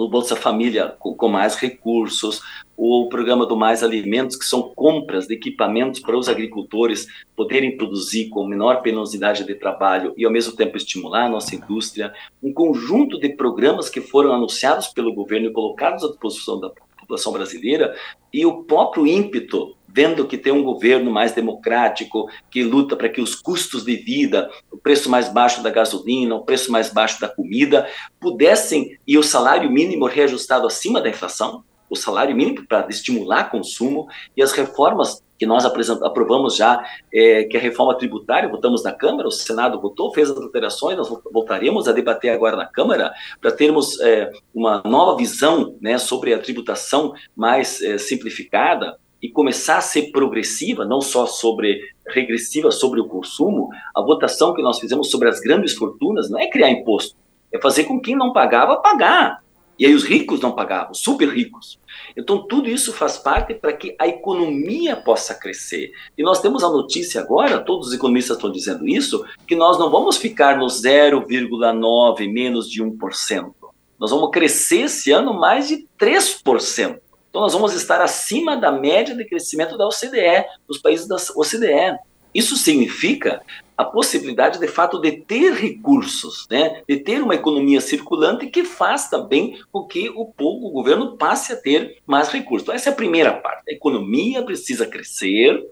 o 0.04 0.08
Bolsa 0.08 0.36
Família 0.36 0.94
com, 0.98 1.14
com, 1.14 1.28
mais 1.28 1.56
recursos, 1.56 2.40
o 2.76 3.08
programa 3.08 3.44
do 3.44 3.56
Mais 3.56 3.82
Alimentos, 3.82 4.36
que 4.36 4.44
são 4.44 4.62
compras 4.74 5.26
de 5.26 5.34
equipamentos 5.34 6.00
para 6.00 6.16
os 6.16 6.28
agricultores 6.28 7.06
poderem 7.34 7.76
produzir 7.76 8.28
com 8.28 8.46
menor 8.46 8.80
penosidade 8.82 9.44
de 9.44 9.54
trabalho 9.54 10.14
e, 10.16 10.24
ao 10.24 10.30
mesmo 10.30 10.54
tempo, 10.54 10.76
estimular 10.76 11.26
a 11.26 11.28
nossa 11.28 11.54
indústria. 11.54 12.12
Um 12.42 12.52
conjunto 12.52 13.18
de 13.18 13.30
programas 13.30 13.88
que 13.88 14.00
foram 14.00 14.32
anunciados 14.32 14.88
pelo 14.88 15.12
governo 15.12 15.48
e 15.48 15.52
colocados 15.52 16.04
à 16.04 16.08
disposição 16.08 16.60
da 16.60 16.70
população 17.00 17.32
brasileira 17.32 17.96
e 18.32 18.46
o 18.46 18.62
próprio 18.64 19.06
ímpeto 19.06 19.74
vendo 19.98 20.28
que 20.28 20.38
tem 20.38 20.52
um 20.52 20.62
governo 20.62 21.10
mais 21.10 21.32
democrático, 21.32 22.30
que 22.48 22.62
luta 22.62 22.94
para 22.94 23.08
que 23.08 23.20
os 23.20 23.34
custos 23.34 23.84
de 23.84 23.96
vida, 23.96 24.48
o 24.70 24.78
preço 24.78 25.10
mais 25.10 25.28
baixo 25.28 25.60
da 25.60 25.70
gasolina, 25.70 26.36
o 26.36 26.44
preço 26.44 26.70
mais 26.70 26.88
baixo 26.88 27.20
da 27.20 27.26
comida, 27.26 27.84
pudessem, 28.20 28.96
e 29.04 29.18
o 29.18 29.24
salário 29.24 29.68
mínimo 29.68 30.06
reajustado 30.06 30.68
acima 30.68 31.00
da 31.00 31.08
inflação, 31.08 31.64
o 31.90 31.96
salário 31.96 32.36
mínimo 32.36 32.64
para 32.64 32.86
estimular 32.88 33.50
consumo, 33.50 34.06
e 34.36 34.40
as 34.40 34.52
reformas 34.52 35.20
que 35.36 35.44
nós 35.44 35.64
aprovamos 35.64 36.54
já, 36.54 36.80
é, 37.12 37.42
que 37.42 37.56
é 37.56 37.60
a 37.60 37.62
reforma 37.62 37.98
tributária, 37.98 38.48
votamos 38.48 38.84
na 38.84 38.92
Câmara, 38.92 39.26
o 39.26 39.32
Senado 39.32 39.80
votou, 39.80 40.14
fez 40.14 40.30
as 40.30 40.36
alterações, 40.36 40.96
nós 40.96 41.08
voltaremos 41.32 41.88
a 41.88 41.92
debater 41.92 42.30
agora 42.30 42.56
na 42.56 42.66
Câmara, 42.66 43.12
para 43.40 43.50
termos 43.50 43.98
é, 44.00 44.30
uma 44.54 44.80
nova 44.84 45.16
visão 45.16 45.76
né, 45.80 45.98
sobre 45.98 46.32
a 46.32 46.38
tributação 46.38 47.14
mais 47.34 47.82
é, 47.82 47.98
simplificada, 47.98 48.96
e 49.22 49.28
começar 49.28 49.78
a 49.78 49.82
ser 49.82 50.10
progressiva, 50.10 50.84
não 50.84 51.00
só 51.00 51.26
sobre 51.26 51.80
regressiva 52.06 52.70
sobre 52.70 53.00
o 53.00 53.08
consumo, 53.08 53.68
a 53.94 54.00
votação 54.00 54.54
que 54.54 54.62
nós 54.62 54.78
fizemos 54.78 55.10
sobre 55.10 55.28
as 55.28 55.40
grandes 55.40 55.74
fortunas 55.74 56.30
não 56.30 56.38
é 56.38 56.48
criar 56.48 56.70
imposto, 56.70 57.16
é 57.52 57.60
fazer 57.60 57.84
com 57.84 58.00
quem 58.00 58.16
não 58.16 58.32
pagava 58.32 58.76
pagar. 58.76 59.42
E 59.78 59.86
aí 59.86 59.94
os 59.94 60.02
ricos 60.02 60.40
não 60.40 60.52
pagavam, 60.52 60.92
super 60.92 61.28
ricos. 61.28 61.78
Então 62.16 62.44
tudo 62.48 62.68
isso 62.68 62.92
faz 62.92 63.16
parte 63.16 63.54
para 63.54 63.72
que 63.72 63.94
a 63.96 64.08
economia 64.08 64.96
possa 64.96 65.34
crescer. 65.34 65.92
E 66.16 66.22
nós 66.22 66.40
temos 66.40 66.64
a 66.64 66.68
notícia 66.68 67.20
agora, 67.20 67.60
todos 67.60 67.88
os 67.88 67.94
economistas 67.94 68.36
estão 68.36 68.50
dizendo 68.50 68.88
isso, 68.88 69.24
que 69.46 69.54
nós 69.54 69.78
não 69.78 69.88
vamos 69.88 70.16
ficar 70.16 70.58
no 70.58 70.66
0,9 70.66 72.32
menos 72.32 72.68
de 72.68 72.82
1%. 72.82 73.52
Nós 73.98 74.10
vamos 74.10 74.30
crescer 74.30 74.82
esse 74.82 75.12
ano 75.12 75.32
mais 75.32 75.68
de 75.68 75.86
3%. 75.98 76.98
Então, 77.28 77.42
nós 77.42 77.52
vamos 77.52 77.74
estar 77.74 78.00
acima 78.00 78.56
da 78.56 78.72
média 78.72 79.14
de 79.14 79.24
crescimento 79.24 79.76
da 79.76 79.86
OCDE, 79.86 80.46
dos 80.66 80.78
países 80.78 81.06
da 81.06 81.16
OCDE. 81.16 81.98
Isso 82.34 82.56
significa 82.56 83.42
a 83.76 83.84
possibilidade, 83.84 84.58
de 84.58 84.66
fato, 84.66 85.00
de 85.00 85.12
ter 85.12 85.52
recursos, 85.52 86.46
né? 86.50 86.82
de 86.88 86.96
ter 86.96 87.22
uma 87.22 87.36
economia 87.36 87.80
circulante 87.80 88.48
que 88.48 88.64
faz 88.64 89.08
também 89.08 89.56
com 89.70 89.84
que 89.84 90.10
o, 90.10 90.26
povo, 90.26 90.66
o 90.66 90.70
governo 90.70 91.16
passe 91.16 91.52
a 91.52 91.56
ter 91.56 91.98
mais 92.04 92.28
recursos. 92.28 92.64
Então, 92.64 92.74
essa 92.74 92.90
é 92.90 92.92
a 92.92 92.96
primeira 92.96 93.32
parte. 93.32 93.70
A 93.70 93.72
economia 93.72 94.42
precisa 94.42 94.84
crescer, 94.84 95.64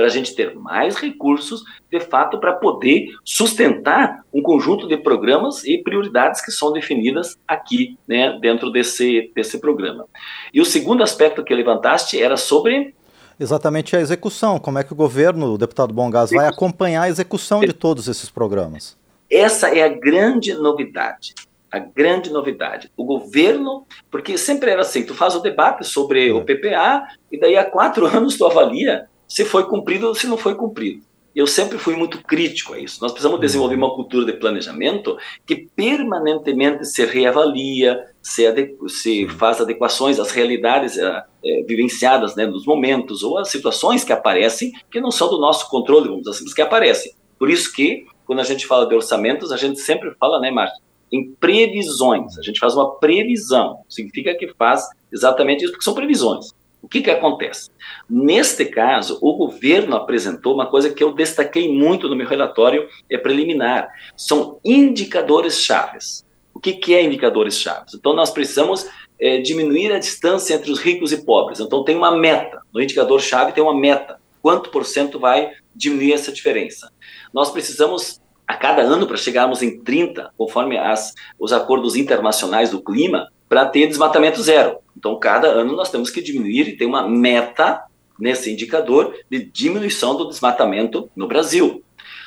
para 0.00 0.06
a 0.06 0.10
gente 0.10 0.34
ter 0.34 0.54
mais 0.54 0.96
recursos, 0.96 1.62
de 1.90 2.00
fato, 2.00 2.40
para 2.40 2.54
poder 2.54 3.08
sustentar 3.22 4.24
um 4.32 4.40
conjunto 4.40 4.88
de 4.88 4.96
programas 4.96 5.62
e 5.62 5.76
prioridades 5.76 6.42
que 6.42 6.50
são 6.50 6.72
definidas 6.72 7.36
aqui, 7.46 7.98
né, 8.08 8.38
dentro 8.40 8.70
desse, 8.70 9.30
desse 9.34 9.60
programa. 9.60 10.06
E 10.54 10.58
o 10.58 10.64
segundo 10.64 11.02
aspecto 11.02 11.44
que 11.44 11.54
levantaste 11.54 12.20
era 12.20 12.38
sobre 12.38 12.94
Exatamente 13.38 13.94
a 13.94 14.00
execução. 14.00 14.58
Como 14.58 14.78
é 14.78 14.84
que 14.84 14.92
o 14.94 14.96
governo, 14.96 15.52
o 15.52 15.58
deputado 15.58 15.92
Bongás, 15.92 16.30
vai 16.30 16.46
acompanhar 16.46 17.02
a 17.02 17.08
execução 17.10 17.60
de 17.60 17.74
todos 17.74 18.08
esses 18.08 18.30
programas? 18.30 18.96
Essa 19.30 19.68
é 19.68 19.82
a 19.82 19.88
grande 19.88 20.54
novidade. 20.54 21.34
A 21.70 21.78
grande 21.78 22.30
novidade. 22.30 22.90
O 22.96 23.04
governo, 23.04 23.86
porque 24.10 24.38
sempre 24.38 24.70
era 24.70 24.80
assim, 24.80 25.04
tu 25.04 25.14
faz 25.14 25.34
o 25.34 25.40
debate 25.40 25.86
sobre 25.86 26.30
é. 26.30 26.32
o 26.32 26.42
PPA 26.42 27.06
e 27.30 27.38
daí 27.38 27.56
há 27.56 27.64
quatro 27.64 28.06
anos 28.08 28.38
tu 28.38 28.46
avalia 28.46 29.09
se 29.30 29.44
foi 29.44 29.64
cumprido 29.64 30.08
ou 30.08 30.14
se 30.14 30.26
não 30.26 30.36
foi 30.36 30.56
cumprido. 30.56 31.02
Eu 31.34 31.46
sempre 31.46 31.78
fui 31.78 31.94
muito 31.94 32.20
crítico 32.24 32.74
a 32.74 32.80
isso. 32.80 33.00
Nós 33.00 33.12
precisamos 33.12 33.36
uhum. 33.36 33.40
desenvolver 33.40 33.76
uma 33.76 33.94
cultura 33.94 34.26
de 34.26 34.32
planejamento 34.32 35.16
que 35.46 35.68
permanentemente 35.76 36.84
se 36.84 37.06
reavalia, 37.06 38.04
se, 38.20 38.44
se 38.88 39.28
faz 39.28 39.60
adequações 39.60 40.18
às 40.18 40.32
realidades 40.32 40.98
é, 40.98 41.24
é, 41.44 41.62
vivenciadas 41.62 42.34
né, 42.34 42.44
nos 42.44 42.66
momentos 42.66 43.22
ou 43.22 43.38
às 43.38 43.48
situações 43.48 44.02
que 44.02 44.12
aparecem 44.12 44.72
que 44.90 45.00
não 45.00 45.12
são 45.12 45.30
do 45.30 45.38
nosso 45.38 45.70
controle, 45.70 46.08
vamos 46.08 46.22
dizer 46.22 46.30
assim, 46.30 46.44
mas 46.44 46.54
que 46.54 46.62
aparecem. 46.62 47.12
Por 47.38 47.48
isso 47.48 47.72
que, 47.72 48.06
quando 48.26 48.40
a 48.40 48.44
gente 48.44 48.66
fala 48.66 48.86
de 48.86 48.94
orçamentos, 48.96 49.52
a 49.52 49.56
gente 49.56 49.78
sempre 49.78 50.12
fala, 50.18 50.40
né, 50.40 50.50
Márcio, 50.50 50.82
em 51.12 51.30
previsões. 51.38 52.36
A 52.36 52.42
gente 52.42 52.58
faz 52.58 52.74
uma 52.74 52.96
previsão. 52.96 53.78
Significa 53.88 54.34
que 54.34 54.52
faz 54.54 54.88
exatamente 55.12 55.62
isso, 55.62 55.72
porque 55.72 55.84
são 55.84 55.94
previsões. 55.94 56.52
Que, 56.90 57.00
que 57.00 57.10
acontece? 57.10 57.70
Neste 58.08 58.64
caso, 58.64 59.16
o 59.22 59.36
governo 59.36 59.94
apresentou 59.94 60.52
uma 60.52 60.66
coisa 60.66 60.92
que 60.92 61.04
eu 61.04 61.12
destaquei 61.12 61.72
muito 61.72 62.08
no 62.08 62.16
meu 62.16 62.26
relatório 62.26 62.88
é 63.08 63.16
preliminar. 63.16 63.88
São 64.16 64.58
indicadores 64.64 65.60
chaves. 65.62 66.26
O 66.52 66.58
que, 66.58 66.72
que 66.72 66.92
é 66.92 67.04
indicadores 67.04 67.56
chaves? 67.56 67.94
Então, 67.94 68.12
nós 68.12 68.32
precisamos 68.32 68.90
é, 69.20 69.38
diminuir 69.38 69.92
a 69.92 70.00
distância 70.00 70.54
entre 70.54 70.72
os 70.72 70.80
ricos 70.80 71.12
e 71.12 71.24
pobres. 71.24 71.60
Então, 71.60 71.84
tem 71.84 71.96
uma 71.96 72.16
meta. 72.16 72.60
No 72.74 72.82
indicador 72.82 73.20
chave 73.20 73.52
tem 73.52 73.62
uma 73.62 73.74
meta. 73.74 74.18
Quanto 74.42 74.70
por 74.70 74.84
cento 74.84 75.16
vai 75.20 75.52
diminuir 75.72 76.14
essa 76.14 76.32
diferença? 76.32 76.90
Nós 77.32 77.52
precisamos 77.52 78.20
a 78.48 78.56
cada 78.56 78.82
ano 78.82 79.06
para 79.06 79.16
chegarmos 79.16 79.62
em 79.62 79.80
30, 79.80 80.32
conforme 80.36 80.76
as, 80.76 81.14
os 81.38 81.52
acordos 81.52 81.94
internacionais 81.94 82.70
do 82.70 82.82
clima, 82.82 83.28
para 83.48 83.64
ter 83.66 83.86
desmatamento 83.86 84.42
zero. 84.42 84.78
Então, 85.00 85.18
cada 85.18 85.48
ano 85.48 85.74
nós 85.74 85.90
temos 85.90 86.10
que 86.10 86.20
diminuir 86.20 86.68
e 86.68 86.76
ter 86.76 86.84
uma 86.84 87.08
meta 87.08 87.82
nesse 88.18 88.52
indicador 88.52 89.16
de 89.30 89.42
diminuição 89.42 90.14
do 90.14 90.28
desmatamento 90.28 91.10
no 91.16 91.26
Brasil. 91.26 91.82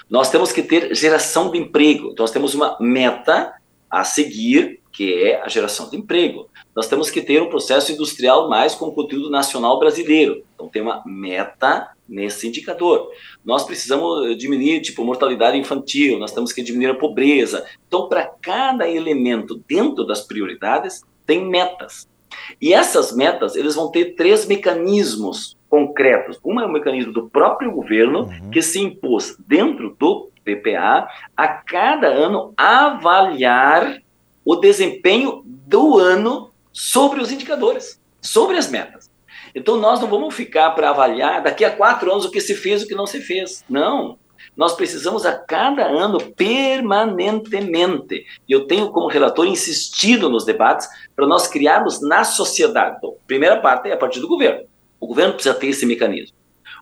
Nós 0.10 0.32
temos 0.32 0.52
que 0.52 0.64
ter 0.64 0.96
geração 0.96 1.52
de 1.52 1.60
emprego. 1.60 2.16
Nós 2.18 2.32
temos 2.32 2.56
uma 2.56 2.76
meta 2.80 3.54
a 3.88 4.04
seguir, 4.04 4.80
que 4.92 5.14
é 5.24 5.40
a 5.40 5.48
geração 5.48 5.88
de 5.88 5.98
emprego. 5.98 6.50
Nós 6.76 6.88
temos 6.88 7.12
que 7.12 7.22
ter 7.22 7.40
um 7.44 7.50
processo 7.50 7.92
industrial 7.92 8.50
mais 8.50 8.74
com 8.74 8.90
conteúdo 8.90 9.30
nacional 9.30 9.78
brasileiro. 9.78 10.44
Então, 10.56 10.68
tem 10.68 10.82
uma 10.82 11.04
meta 11.06 11.92
nesse 12.10 12.48
indicador. 12.48 13.08
Nós 13.46 13.64
precisamos 13.64 14.36
diminuir, 14.36 14.82
tipo, 14.82 15.06
mortalidade 15.06 15.60
infantil, 15.60 16.18
nós 16.18 16.32
temos 16.32 16.52
que 16.52 16.64
diminuir 16.64 16.90
a 16.90 16.96
pobreza. 16.96 17.68
Então, 17.88 18.10
para 18.10 18.26
cada 18.26 18.90
elemento 18.90 19.64
dentro 19.68 20.04
das 20.04 20.22
prioridades, 20.22 21.04
tem 21.24 21.48
metas. 21.48 22.12
E 22.62 22.74
essas 22.74 23.16
metas, 23.16 23.56
eles 23.56 23.76
vão 23.76 23.90
ter 23.92 24.16
três 24.16 24.46
mecanismos 24.46 25.58
concretos. 25.70 26.40
Um 26.44 26.60
é 26.60 26.66
o 26.66 26.72
mecanismo 26.72 27.12
do 27.12 27.30
próprio 27.30 27.72
governo, 27.72 28.26
uhum. 28.26 28.50
que 28.52 28.62
se 28.62 28.80
impôs 28.80 29.36
dentro 29.48 29.96
do 30.00 30.30
PPA, 30.44 31.08
a 31.36 31.48
cada 31.48 32.08
ano 32.08 32.54
avaliar 32.56 34.02
o 34.46 34.56
desempenho 34.56 35.42
do 35.46 35.98
ano 35.98 36.52
sobre 36.72 37.22
os 37.22 37.32
indicadores, 37.32 38.00
sobre 38.22 38.58
as 38.58 38.70
metas. 38.70 39.10
Então, 39.56 39.78
nós 39.78 40.02
não 40.02 40.08
vamos 40.08 40.34
ficar 40.34 40.72
para 40.72 40.90
avaliar 40.90 41.42
daqui 41.42 41.64
a 41.64 41.72
quatro 41.72 42.12
anos 42.12 42.26
o 42.26 42.32
que 42.32 42.42
se 42.42 42.56
fez 42.56 42.82
e 42.82 42.86
o 42.86 42.88
que 42.88 42.96
não 42.96 43.06
se 43.06 43.22
fez. 43.22 43.64
Não. 43.70 44.18
Nós 44.56 44.74
precisamos 44.74 45.26
a 45.26 45.34
cada 45.34 45.86
ano, 45.86 46.20
permanentemente. 46.34 48.26
E 48.48 48.52
eu 48.52 48.68
tenho, 48.68 48.92
como 48.92 49.08
relator, 49.08 49.48
insistido 49.48 50.30
nos 50.30 50.46
debates 50.46 50.88
para 51.16 51.26
nós 51.26 51.48
criarmos 51.48 52.02
na 52.02 52.24
sociedade. 52.24 52.98
A 53.04 53.10
primeira 53.26 53.60
parte 53.60 53.90
é 53.90 53.94
a 53.94 53.98
partir 53.98 54.20
do 54.20 54.28
governo. 54.28 54.66
O 55.00 55.08
governo 55.08 55.34
precisa 55.34 55.56
ter 55.56 55.68
esse 55.68 55.86
mecanismo. 55.86 56.36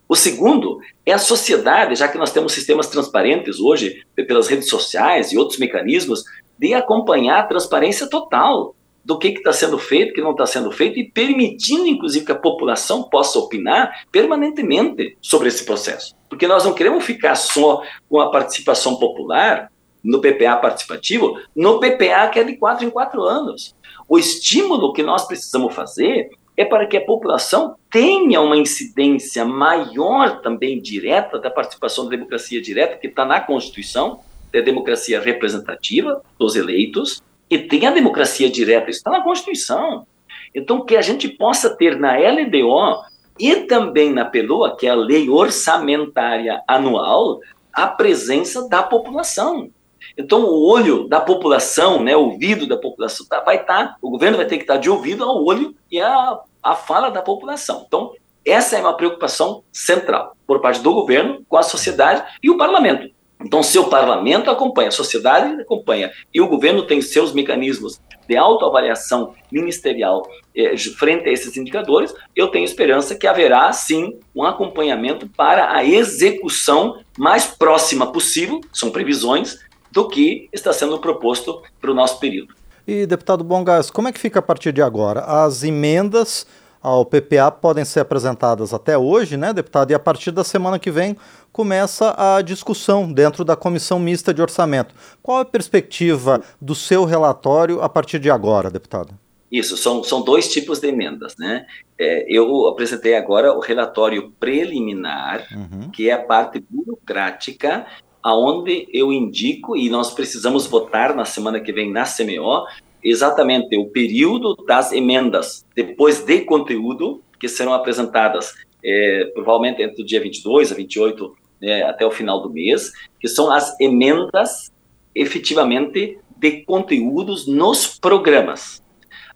O 0.08 0.16
segundo 0.16 0.80
é 1.06 1.14
a 1.14 1.18
sociedade, 1.18 1.96
já 1.96 2.08
que 2.08 2.18
nós 2.18 2.34
temos 2.34 2.52
sistemas 2.52 2.88
transparentes 2.88 3.60
hoje, 3.60 4.04
pelas 4.16 4.48
redes 4.48 4.68
sociais 4.68 5.32
e 5.32 5.38
outros 5.38 5.58
mecanismos, 5.58 6.24
de 6.60 6.74
acompanhar 6.74 7.40
a 7.40 7.48
transparência 7.48 8.10
total 8.10 8.76
do 9.04 9.18
que 9.18 9.30
está 9.30 9.52
sendo 9.52 9.78
feito, 9.78 10.14
que 10.14 10.22
não 10.22 10.32
está 10.32 10.46
sendo 10.46 10.72
feito, 10.72 11.00
e 11.00 11.12
permitindo, 11.12 11.88
inclusive, 11.88 12.26
que 12.26 12.32
a 12.32 12.36
população 12.36 13.04
possa 13.04 13.40
opinar 13.40 14.06
permanentemente 14.12 15.18
sobre 15.22 15.48
esse 15.48 15.66
processo. 15.66 16.16
Porque 16.30 16.48
nós 16.48 16.64
não 16.64 16.74
queremos 16.74 17.04
ficar 17.04 17.36
só 17.36 17.82
com 18.10 18.22
a 18.22 18.30
participação 18.30 18.98
popular, 18.98 19.72
no 20.04 20.20
PPA 20.20 20.56
participativo, 20.58 21.40
no 21.56 21.80
PPA 21.80 22.28
que 22.30 22.40
é 22.40 22.44
de 22.44 22.58
quatro 22.58 22.86
em 22.86 22.90
quatro 22.90 23.22
anos. 23.22 23.76
O 24.08 24.18
estímulo 24.18 24.94
que 24.94 25.04
nós 25.04 25.26
precisamos 25.26 25.74
fazer 25.74 26.32
é 26.58 26.66
para 26.66 26.86
que 26.86 26.98
a 26.98 27.06
população 27.06 27.76
tenha 27.90 28.42
uma 28.42 28.58
incidência 28.58 29.46
maior 29.46 30.42
também 30.42 30.82
direta 30.82 31.40
da 31.40 31.50
participação 31.50 32.06
da 32.06 32.12
democracia 32.12 32.62
direta, 32.62 32.98
que 32.98 33.08
está 33.08 33.26
na 33.26 33.40
Constituição, 33.40 34.20
da 34.52 34.60
democracia 34.60 35.20
representativa 35.20 36.22
dos 36.38 36.56
eleitos, 36.56 37.22
e 37.52 37.60
tem 37.60 37.86
a 37.86 37.92
democracia 37.92 38.50
direta, 38.50 38.90
isso 38.90 39.00
está 39.00 39.12
na 39.12 39.22
Constituição. 39.22 40.08
Então, 40.56 40.86
que 40.86 40.96
a 40.96 41.02
gente 41.02 41.28
possa 41.28 41.70
ter 41.76 42.00
na 42.00 42.16
LDO 42.16 43.04
e 43.38 43.58
também 43.68 44.14
na 44.14 44.24
PELOA, 44.24 44.78
que 44.78 44.88
é 44.88 44.92
a 44.92 44.96
Lei 44.96 45.30
Orçamentária 45.30 46.64
Anual, 46.66 47.42
a 47.74 47.88
presença 47.88 48.70
da 48.70 48.82
população. 48.82 49.70
Então, 50.18 50.46
o 50.46 50.66
olho 50.66 51.10
da 51.10 51.20
população, 51.20 52.02
né, 52.02 52.16
o 52.16 52.32
ouvido 52.32 52.66
da 52.66 52.78
população, 52.78 53.26
tá, 53.26 53.42
vai 53.42 53.58
estar, 53.58 53.88
tá, 53.88 53.96
o 54.02 54.10
governo 54.10 54.38
vai 54.38 54.46
ter 54.46 54.56
que 54.56 54.64
estar 54.64 54.76
tá 54.76 54.80
de 54.80 54.90
ouvido 54.90 55.24
ao 55.26 55.44
olho 55.44 55.76
e 55.92 56.00
a, 56.00 56.40
a 56.64 56.76
fala 56.76 57.10
da 57.10 57.22
população. 57.22 57.84
Então, 57.86 58.14
essa 58.46 58.78
é 58.78 58.82
uma 58.82 58.96
preocupação 58.96 59.64
central 59.74 60.38
por 60.48 60.62
parte 60.62 60.82
do 60.82 60.94
governo 60.94 61.44
com 61.50 61.58
a 61.58 61.64
sociedade 61.64 62.24
e 62.42 62.50
o 62.50 62.58
parlamento. 62.58 63.14
Então, 63.44 63.64
se 63.64 63.78
o 63.80 63.86
parlamento 63.90 64.50
acompanha, 64.50 64.90
a 64.90 64.92
sociedade 64.92 65.62
acompanha, 65.62 66.12
e 66.34 66.40
o 66.40 66.48
governo 66.48 66.84
tem 66.84 67.02
seus 67.02 67.34
mecanismos 67.34 68.00
de 68.28 68.38
autoavaliação 68.38 69.34
ministerial 69.52 70.28
eh, 70.56 70.78
frente 70.98 71.28
a 71.28 71.32
esses 71.32 71.58
indicadores, 71.58 72.14
eu 72.36 72.48
tenho 72.48 72.64
esperança 72.64 73.16
que 73.16 73.28
haverá, 73.28 73.72
sim, 73.74 74.20
um 74.36 74.44
acompanhamento 74.44 75.28
para 75.36 75.76
a 75.76 75.84
execução 75.84 77.00
mais 77.18 77.46
próxima 77.46 78.12
possível, 78.12 78.62
são 78.72 78.92
previsões, 78.92 79.58
do 79.92 80.08
que 80.08 80.48
está 80.54 80.72
sendo 80.72 81.00
proposto 81.00 81.62
para 81.82 81.92
o 81.92 81.94
nosso 81.94 82.20
período. 82.20 82.56
E, 82.88 83.06
deputado 83.06 83.44
Bongas, 83.44 83.92
como 83.92 84.08
é 84.08 84.12
que 84.12 84.20
fica 84.20 84.40
a 84.40 84.42
partir 84.42 84.72
de 84.72 84.82
agora? 84.82 85.22
As 85.22 85.64
emendas 85.64 86.48
ao 86.82 87.06
PPA 87.06 87.52
podem 87.52 87.86
ser 87.86 88.00
apresentadas 88.00 88.74
até 88.74 88.98
hoje, 88.98 89.38
né, 89.38 89.54
deputado? 89.54 89.92
E 89.92 89.94
a 89.94 90.00
partir 90.00 90.32
da 90.32 90.44
semana 90.44 90.80
que 90.80 90.90
vem 90.90 91.16
começa 91.52 92.16
a 92.18 92.42
discussão 92.42 93.12
dentro 93.12 93.44
da 93.46 93.56
comissão 93.56 94.00
mista 94.00 94.34
de 94.34 94.42
orçamento. 94.42 94.96
Qual 95.22 95.40
a 95.40 95.46
perspectiva 95.46 96.42
do 96.60 96.74
seu 96.74 97.06
relatório 97.06 97.82
a 97.82 97.90
partir 97.90 98.20
de 98.20 98.32
agora, 98.32 98.70
deputado? 98.70 99.14
Isso, 99.52 99.76
são, 99.76 100.02
são 100.02 100.22
dois 100.22 100.50
tipos 100.52 100.80
de 100.80 100.88
emendas, 100.88 101.36
né? 101.38 101.66
É, 102.00 102.26
eu 102.30 102.68
apresentei 102.68 103.16
agora 103.16 103.54
o 103.54 103.60
relatório 103.60 104.32
preliminar, 104.40 105.46
uhum. 105.52 105.90
que 105.92 106.10
é 106.10 106.14
a 106.14 106.24
parte 106.24 106.64
burocrática, 106.70 107.86
aonde 108.24 108.88
eu 108.94 109.12
indico, 109.12 109.76
e 109.76 109.90
nós 109.90 110.14
precisamos 110.14 110.66
votar 110.68 111.14
na 111.14 111.26
semana 111.26 111.60
que 111.60 111.74
vem 111.74 111.92
na 111.92 112.06
CMO, 112.06 112.66
exatamente 113.04 113.78
o 113.78 113.88
período 113.88 114.56
das 114.66 114.92
emendas, 114.92 115.66
depois 115.76 116.24
de 116.24 116.42
conteúdo, 116.42 117.22
que 117.40 117.48
serão 117.48 117.74
apresentadas 117.74 118.54
é, 118.84 119.32
provavelmente 119.34 119.82
entre 119.82 120.02
o 120.02 120.06
dia 120.06 120.22
22 120.22 120.72
a 120.72 120.76
28, 120.76 121.36
né, 121.62 121.84
até 121.84 122.06
o 122.06 122.12
final 122.12 122.42
do 122.42 122.50
mês, 122.50 122.92
que 123.20 123.28
são 123.28 123.52
as 123.52 123.80
emendas 123.80 124.72
efetivamente 125.14 126.18
de 126.38 126.64
conteúdos 126.64 127.48
nos 127.48 128.00
programas. 128.00 128.82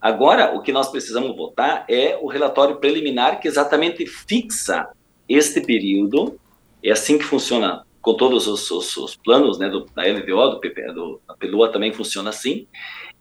Agora, 0.02 0.56
o 0.56 0.62
que 0.62 0.72
nós 0.72 0.90
precisamos 0.90 1.36
votar 1.36 1.86
é 1.90 2.18
o 2.22 2.28
relatório 2.28 2.78
preliminar 2.78 3.40
que 3.40 3.48
exatamente 3.48 4.06
fixa 4.06 4.88
este 5.28 5.62
período, 5.62 6.40
é 6.84 6.92
assim 6.92 7.18
que 7.18 7.24
funciona 7.24 7.84
com 8.06 8.14
todos 8.14 8.48
os, 8.48 8.70
os, 8.70 8.98
os 8.98 9.16
planos 9.16 9.58
né, 9.58 9.68
do, 9.68 9.86
da 9.96 10.04
LDO, 10.04 10.52
do 10.52 10.60
PP, 10.60 10.94
do, 10.94 11.20
da 11.28 11.34
PELUA 11.34 11.72
também 11.72 11.92
funciona 11.92 12.30
assim, 12.30 12.68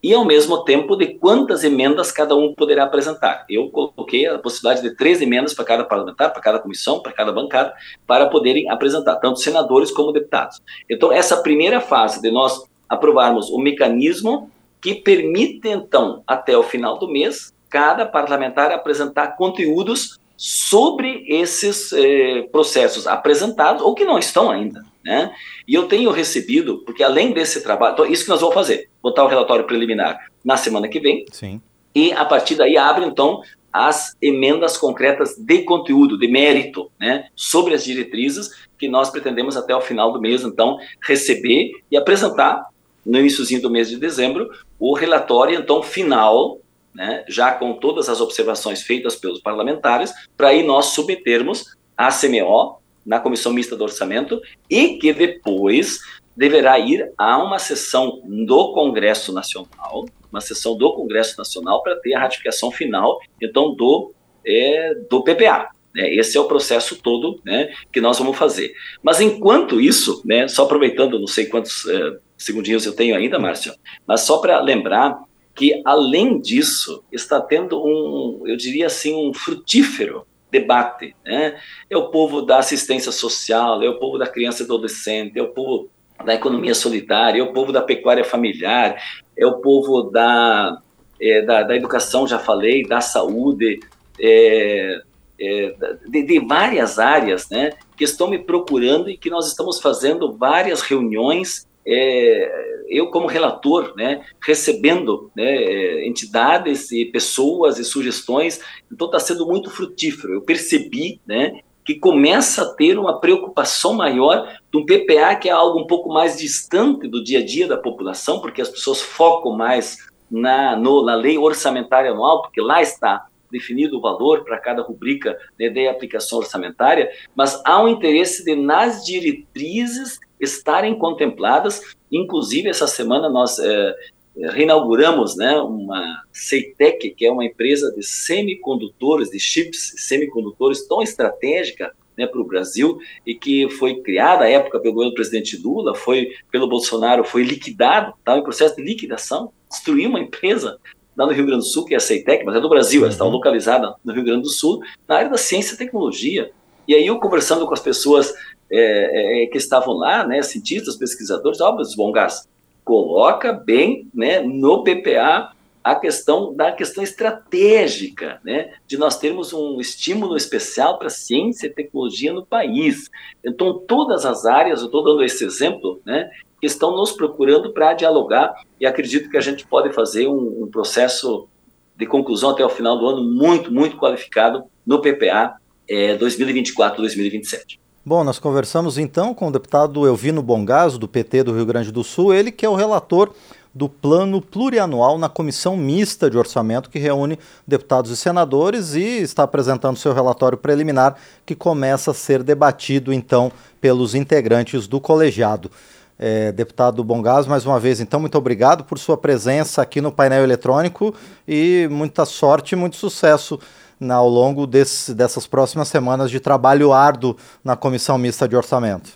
e 0.05 0.13
ao 0.13 0.23
mesmo 0.23 0.63
tempo 0.65 0.97
de 0.97 1.15
quantas 1.15 1.65
emendas 1.65 2.13
cada 2.13 2.37
um 2.37 2.53
poderá 2.53 2.85
apresentar. 2.85 3.47
Eu 3.49 3.71
coloquei 3.71 4.27
a 4.27 4.39
possibilidade 4.39 4.87
de 4.87 4.95
três 4.95 5.23
emendas 5.23 5.55
para 5.55 5.65
cada 5.65 5.83
parlamentar, 5.83 6.31
para 6.31 6.43
cada 6.43 6.59
comissão, 6.59 7.01
para 7.01 7.11
cada 7.11 7.33
bancada, 7.33 7.73
para 8.07 8.27
poderem 8.27 8.69
apresentar, 8.69 9.17
tanto 9.17 9.41
senadores 9.41 9.91
como 9.91 10.13
deputados. 10.13 10.61
Então, 10.91 11.11
essa 11.11 11.39
primeira 11.39 11.81
fase 11.81 12.21
de 12.21 12.31
nós 12.31 12.65
aprovarmos 12.87 13.49
o 13.49 13.59
mecanismo 13.59 14.51
que 14.79 14.95
permite, 14.95 15.69
então, 15.69 16.23
até 16.27 16.55
o 16.55 16.63
final 16.63 16.99
do 16.99 17.09
mês, 17.09 17.55
cada 17.71 18.05
parlamentar 18.05 18.71
apresentar 18.73 19.39
conteúdos 19.39 20.21
sobre 20.37 21.25
esses 21.27 21.95
eh, 21.95 22.43
processos 22.53 23.07
apresentados 23.07 23.81
ou 23.81 23.95
que 23.95 24.05
não 24.05 24.19
estão 24.19 24.51
ainda. 24.51 24.85
Né? 25.05 25.33
E 25.69 25.75
eu 25.75 25.87
tenho 25.87 26.11
recebido, 26.11 26.79
porque 26.79 27.03
além 27.03 27.33
desse 27.33 27.63
trabalho, 27.63 27.93
então, 27.93 28.07
isso 28.07 28.25
que 28.25 28.31
nós 28.31 28.41
vamos 28.41 28.55
fazer, 28.55 28.89
botar 29.03 29.25
o 29.25 29.29
relatório 29.29 29.67
preliminar 29.67 30.19
na 30.45 30.57
semana 30.57 30.89
que 30.89 30.99
vem, 30.99 31.27
Sim. 31.31 31.61
e 31.95 32.13
a 32.13 32.25
partir 32.25 32.55
daí 32.55 32.77
abre 32.77 33.05
então 33.05 33.43
as 33.71 34.17
emendas 34.23 34.77
concretas 34.77 35.37
de 35.37 35.63
conteúdo, 35.63 36.17
de 36.17 36.29
mérito, 36.29 36.91
né, 36.99 37.27
sobre 37.35 37.75
as 37.75 37.85
diretrizes 37.85 38.49
que 38.79 38.89
nós 38.89 39.11
pretendemos 39.11 39.57
até 39.57 39.75
o 39.75 39.81
final 39.81 40.13
do 40.13 40.21
mês, 40.21 40.43
então, 40.43 40.79
receber 41.03 41.73
e 41.91 41.97
apresentar 41.97 42.65
no 43.05 43.19
iníciozinho 43.19 43.61
do 43.61 43.71
mês 43.71 43.91
de 43.91 43.97
dezembro 43.97 44.49
o 44.79 44.95
relatório, 44.95 45.59
então, 45.59 45.83
final 45.83 46.61
né, 46.95 47.25
já 47.29 47.53
com 47.53 47.75
todas 47.75 48.09
as 48.09 48.21
observações 48.21 48.83
feitas 48.83 49.17
pelos 49.17 49.41
parlamentares, 49.41 50.13
para 50.37 50.49
aí 50.49 50.63
nós 50.63 50.87
submetermos 50.87 51.77
à 51.97 52.09
CMO, 52.09 52.79
na 53.05 53.21
Comissão 53.21 53.53
Mista 53.53 53.77
do 53.77 53.85
Orçamento, 53.85 54.41
e 54.69 54.97
que 54.99 55.13
depois 55.13 56.01
deverá 56.37 56.79
ir 56.79 57.13
a 57.17 57.39
uma 57.39 57.59
sessão 57.59 58.21
do 58.25 58.73
Congresso 58.73 59.33
Nacional, 59.33 60.07
uma 60.31 60.41
sessão 60.41 60.77
do 60.77 60.93
Congresso 60.93 61.39
Nacional 61.39 61.83
para 61.83 61.97
ter 61.97 62.15
a 62.15 62.21
ratificação 62.21 62.71
final, 62.71 63.21
então, 63.41 63.75
do, 63.75 64.13
é, 64.45 64.95
do 65.09 65.23
PPA. 65.23 65.69
Né? 65.95 66.13
Esse 66.15 66.37
é 66.37 66.41
o 66.41 66.49
processo 66.49 66.97
todo 66.97 67.41
né, 67.45 67.73
que 67.93 68.01
nós 68.01 68.19
vamos 68.19 68.37
fazer. 68.37 68.75
Mas 69.03 69.21
enquanto 69.21 69.81
isso, 69.81 70.23
né, 70.25 70.49
só 70.49 70.65
aproveitando, 70.65 71.19
não 71.21 71.27
sei 71.29 71.47
quantos 71.47 71.87
é, 71.87 72.19
segundinhos 72.37 72.85
eu 72.85 72.95
tenho 72.95 73.17
ainda, 73.17 73.39
Márcio, 73.39 73.73
mas 74.07 74.23
só 74.23 74.39
para 74.39 74.61
lembrar 74.61 75.23
que, 75.55 75.81
além 75.85 76.41
disso, 76.41 77.05
está 77.13 77.41
tendo 77.41 77.81
um, 77.81 78.43
eu 78.45 78.57
diria 78.57 78.87
assim, 78.87 79.15
um 79.15 79.33
frutífero 79.33 80.27
debate. 80.55 81.17
Né? 81.25 81.59
É 81.91 81.97
o 81.97 82.11
povo 82.11 82.43
da 82.43 82.59
assistência 82.59 83.11
social, 83.11 83.83
é 83.83 83.89
o 83.89 83.99
povo 83.99 84.19
da 84.19 84.27
criança 84.27 84.63
e 84.63 84.65
adolescente, 84.67 85.39
é 85.39 85.43
o 85.43 85.49
povo 85.49 85.91
da 86.25 86.35
economia 86.35 86.75
solidária, 86.75 87.41
é 87.41 87.43
o 87.43 87.53
povo 87.53 87.73
da 87.73 87.83
pecuária 87.83 88.25
familiar, 88.25 88.97
é 89.37 89.45
o 89.45 89.61
povo 89.61 90.03
da, 90.03 90.79
é, 91.21 91.43
da, 91.43 91.65
da, 91.65 91.77
educação, 91.77 92.27
já 92.27 92.39
falei, 92.39 92.85
da 92.85 93.01
saúde, 93.01 93.81
é, 94.21 95.01
é, 95.41 95.75
de, 96.09 96.23
de, 96.23 96.39
várias 96.39 97.01
áreas, 97.01 97.49
né, 97.51 97.73
que 97.97 98.05
estão 98.05 98.29
me 98.29 98.39
procurando 98.39 99.11
e 99.11 99.17
que 99.17 99.29
nós 99.29 99.49
estamos 99.49 99.81
fazendo 99.81 100.33
várias 100.33 100.83
reuniões. 100.83 101.67
É, 101.87 102.85
eu 102.89 103.11
como 103.11 103.27
relator, 103.27 103.95
né, 103.97 104.25
recebendo 104.45 105.31
né, 105.35 105.57
é, 105.57 106.07
entidades 106.07 106.91
e 106.93 107.05
pessoas 107.07 107.79
e 107.79 107.85
sugestões, 107.85 108.61
então 108.91 109.07
está 109.07 109.19
sendo 109.19 109.47
muito 109.47 109.71
frutífero. 109.71 110.35
Eu 110.35 110.43
percebi, 110.43 111.21
né, 111.27 111.61
que 111.85 111.95
começa 111.95 112.63
a 112.63 112.75
ter 112.75 112.99
uma 112.99 113.21
preocupação 113.21 113.93
maior 113.93 114.59
de 114.73 114.79
um 114.79 114.87
PPA 114.87 115.37
que 115.37 115.49
é 115.49 115.53
algo 115.53 115.79
um 115.79 115.87
pouco 115.87 116.09
mais 116.09 116.39
distante 116.39 117.07
do 117.07 117.23
dia 117.23 117.41
a 117.41 117.45
dia 117.45 117.69
da 117.69 117.77
população, 117.77 118.41
porque 118.41 118.63
as 118.63 118.71
pessoas 118.71 119.03
focam 119.03 119.53
mais 119.53 119.99
na, 120.31 120.77
no, 120.77 121.05
na 121.05 121.15
lei 121.15 121.37
orçamentária 121.37 122.11
anual, 122.11 122.43
porque 122.43 122.61
lá 122.61 122.81
está 122.81 123.27
definido 123.51 123.99
o 123.99 124.01
valor 124.01 124.43
para 124.43 124.59
cada 124.59 124.83
rubrica 124.83 125.39
né, 125.59 125.69
de 125.69 125.87
aplicação 125.87 126.39
orçamentária, 126.39 127.11
mas 127.37 127.61
há 127.65 127.81
um 127.81 127.87
interesse 127.87 128.45
de, 128.45 128.57
nas 128.57 129.05
diretrizes, 129.05 130.19
estarem 130.41 130.99
contempladas. 130.99 131.83
Inclusive, 132.11 132.69
essa 132.69 132.87
semana 132.87 133.29
nós 133.29 133.59
é, 133.59 133.95
reinauguramos 134.37 135.37
né, 135.37 135.57
uma 135.59 136.23
Ceitec, 136.33 137.11
que 137.11 137.27
é 137.27 137.31
uma 137.31 137.45
empresa 137.45 137.93
de 137.93 138.03
semicondutores, 138.03 139.31
de 139.31 139.39
chips 139.39 139.95
semicondutores 139.97 140.87
tão 140.87 141.03
estratégica 141.03 141.93
né, 142.17 142.27
para 142.27 142.41
o 142.41 142.47
Brasil 142.47 142.99
e 143.27 143.35
que 143.35 143.69
foi 143.71 144.01
criada 144.03 144.45
à 144.45 144.49
época 144.49 144.81
pelo 144.81 144.95
governo 144.95 145.13
do 145.13 145.17
presidente 145.17 145.57
Lula, 145.57 145.95
foi 145.95 146.31
pelo 146.51 146.69
Bolsonaro, 146.69 147.25
foi 147.25 147.43
liquidado, 147.43 148.15
estava 148.19 148.39
em 148.39 148.45
processo 148.45 148.77
de 148.77 148.83
liquidação, 148.83 149.53
destruiu 149.69 150.09
uma 150.09 150.21
empresa 150.21 150.79
lá 151.17 151.27
no 151.27 151.33
Rio 151.33 151.47
Grande 151.47 151.63
do 151.63 151.69
Sul, 151.69 151.85
que 151.85 151.95
é 151.95 151.97
a 151.97 152.01
Ceitec, 152.01 152.45
mas 152.45 152.57
é 152.57 152.61
do 152.61 152.69
Brasil, 152.69 153.03
ela 153.03 153.13
está 153.13 153.25
uhum. 153.25 153.31
localizada 153.31 153.95
no 154.05 154.13
Rio 154.13 154.25
Grande 154.25 154.43
do 154.43 154.51
Sul, 154.51 154.81
na 155.07 155.17
área 155.17 155.31
da 155.31 155.37
ciência 155.37 155.75
e 155.75 155.79
tecnologia. 155.79 156.51
E 156.87 156.95
aí 156.95 157.07
eu 157.07 157.19
conversando 157.19 157.67
com 157.67 157.73
as 157.73 157.81
pessoas 157.81 158.35
é, 158.71 159.45
é, 159.45 159.47
que 159.47 159.59
estavam 159.59 159.95
lá, 159.95 160.27
né, 160.27 160.43
cientistas, 160.43 160.97
pesquisadores, 160.97 161.61
ó, 161.61 161.71
oh, 161.71 161.97
bom 161.97 162.13
gás, 162.13 162.49
coloca 162.85 163.53
bem 163.53 164.09
né, 164.15 164.41
no 164.41 164.83
PPA 164.83 165.53
a 165.83 165.95
questão 165.95 166.55
da 166.55 166.73
questão 166.73 167.05
estratégica, 167.05 168.41
né, 168.43 168.73
de 168.87 168.97
nós 168.97 169.19
termos 169.19 169.53
um 169.53 169.79
estímulo 169.81 170.35
especial 170.35 170.99
para 170.99 171.11
ciência 171.11 171.67
e 171.67 171.71
tecnologia 171.71 172.33
no 172.33 172.45
país. 172.45 173.11
Então, 173.45 173.79
todas 173.87 174.25
as 174.25 174.47
áreas, 174.47 174.81
eu 174.81 174.87
estou 174.87 175.05
dando 175.05 175.23
esse 175.23 175.45
exemplo, 175.45 176.01
né, 176.05 176.31
que 176.59 176.67
estão 176.67 176.97
nos 176.97 177.13
procurando 177.13 177.75
para 177.75 177.93
dialogar 177.93 178.55
e 178.81 178.87
acredito 178.87 179.29
que 179.29 179.37
a 179.37 179.41
gente 179.43 179.67
pode 179.67 179.93
fazer 179.93 180.27
um, 180.27 180.63
um, 180.63 180.67
processo 180.71 181.47
de 181.95 182.07
conclusão 182.07 182.51
até 182.51 182.65
o 182.65 182.71
final 182.71 182.99
do 182.99 183.07
ano 183.07 183.23
muito, 183.23 183.71
muito 183.71 183.99
qualificado 183.99 184.65
no 184.87 185.03
PPA 185.03 185.57
é, 185.87 186.17
2024-2027. 186.17 187.79
Bom, 188.07 188.23
nós 188.23 188.39
conversamos 188.39 188.99
então 188.99 189.33
com 189.33 189.49
o 189.49 189.51
deputado 189.51 190.07
Elvino 190.07 190.43
Bongaso, 190.43 190.99
do 190.99 191.09
PT 191.09 191.43
do 191.43 191.55
Rio 191.55 191.65
Grande 191.65 191.91
do 191.91 192.05
Sul, 192.05 192.35
ele 192.35 192.53
que 192.53 192.67
é 192.67 192.69
o 192.69 192.75
relator 192.75 193.33
do 193.75 193.89
plano 193.89 194.43
plurianual 194.43 195.17
na 195.17 195.27
comissão 195.27 195.75
mista 195.75 196.29
de 196.29 196.37
orçamento 196.37 196.91
que 196.91 196.99
reúne 196.99 197.39
deputados 197.67 198.11
e 198.11 198.17
senadores 198.19 198.93
e 198.95 199.23
está 199.23 199.45
apresentando 199.45 199.97
seu 199.97 200.13
relatório 200.13 200.59
preliminar 200.59 201.17
que 201.47 201.55
começa 201.55 202.11
a 202.11 202.15
ser 202.15 202.43
debatido 202.43 203.11
então 203.11 203.51
pelos 203.81 204.15
integrantes 204.15 204.87
do 204.87 205.01
colegiado. 205.01 205.71
É, 206.19 206.53
deputado 206.53 207.03
Bongás, 207.03 207.47
mais 207.47 207.65
uma 207.65 207.81
vez, 207.81 208.01
então, 208.01 208.21
muito 208.21 208.37
obrigado 208.37 208.85
por 208.85 208.99
sua 208.99 209.17
presença 209.17 209.81
aqui 209.81 210.03
no 210.03 210.13
painel 210.13 210.45
eletrônico 210.45 211.15
e 211.49 211.89
muita 211.91 212.27
sorte 212.27 212.73
e 212.75 212.77
muito 212.77 212.97
sucesso 212.97 213.59
na, 214.05 214.17
ao 214.17 214.29
longo 214.29 214.67
desse, 214.67 215.15
dessas 215.15 215.47
próximas 215.47 215.89
semanas 215.89 216.31
de 216.31 216.39
trabalho 216.39 216.93
árduo 216.93 217.37
na 217.65 217.77
Comissão 217.77 218.19
Mista 218.19 218.47
de 218.47 218.55
Orçamento. 218.55 219.13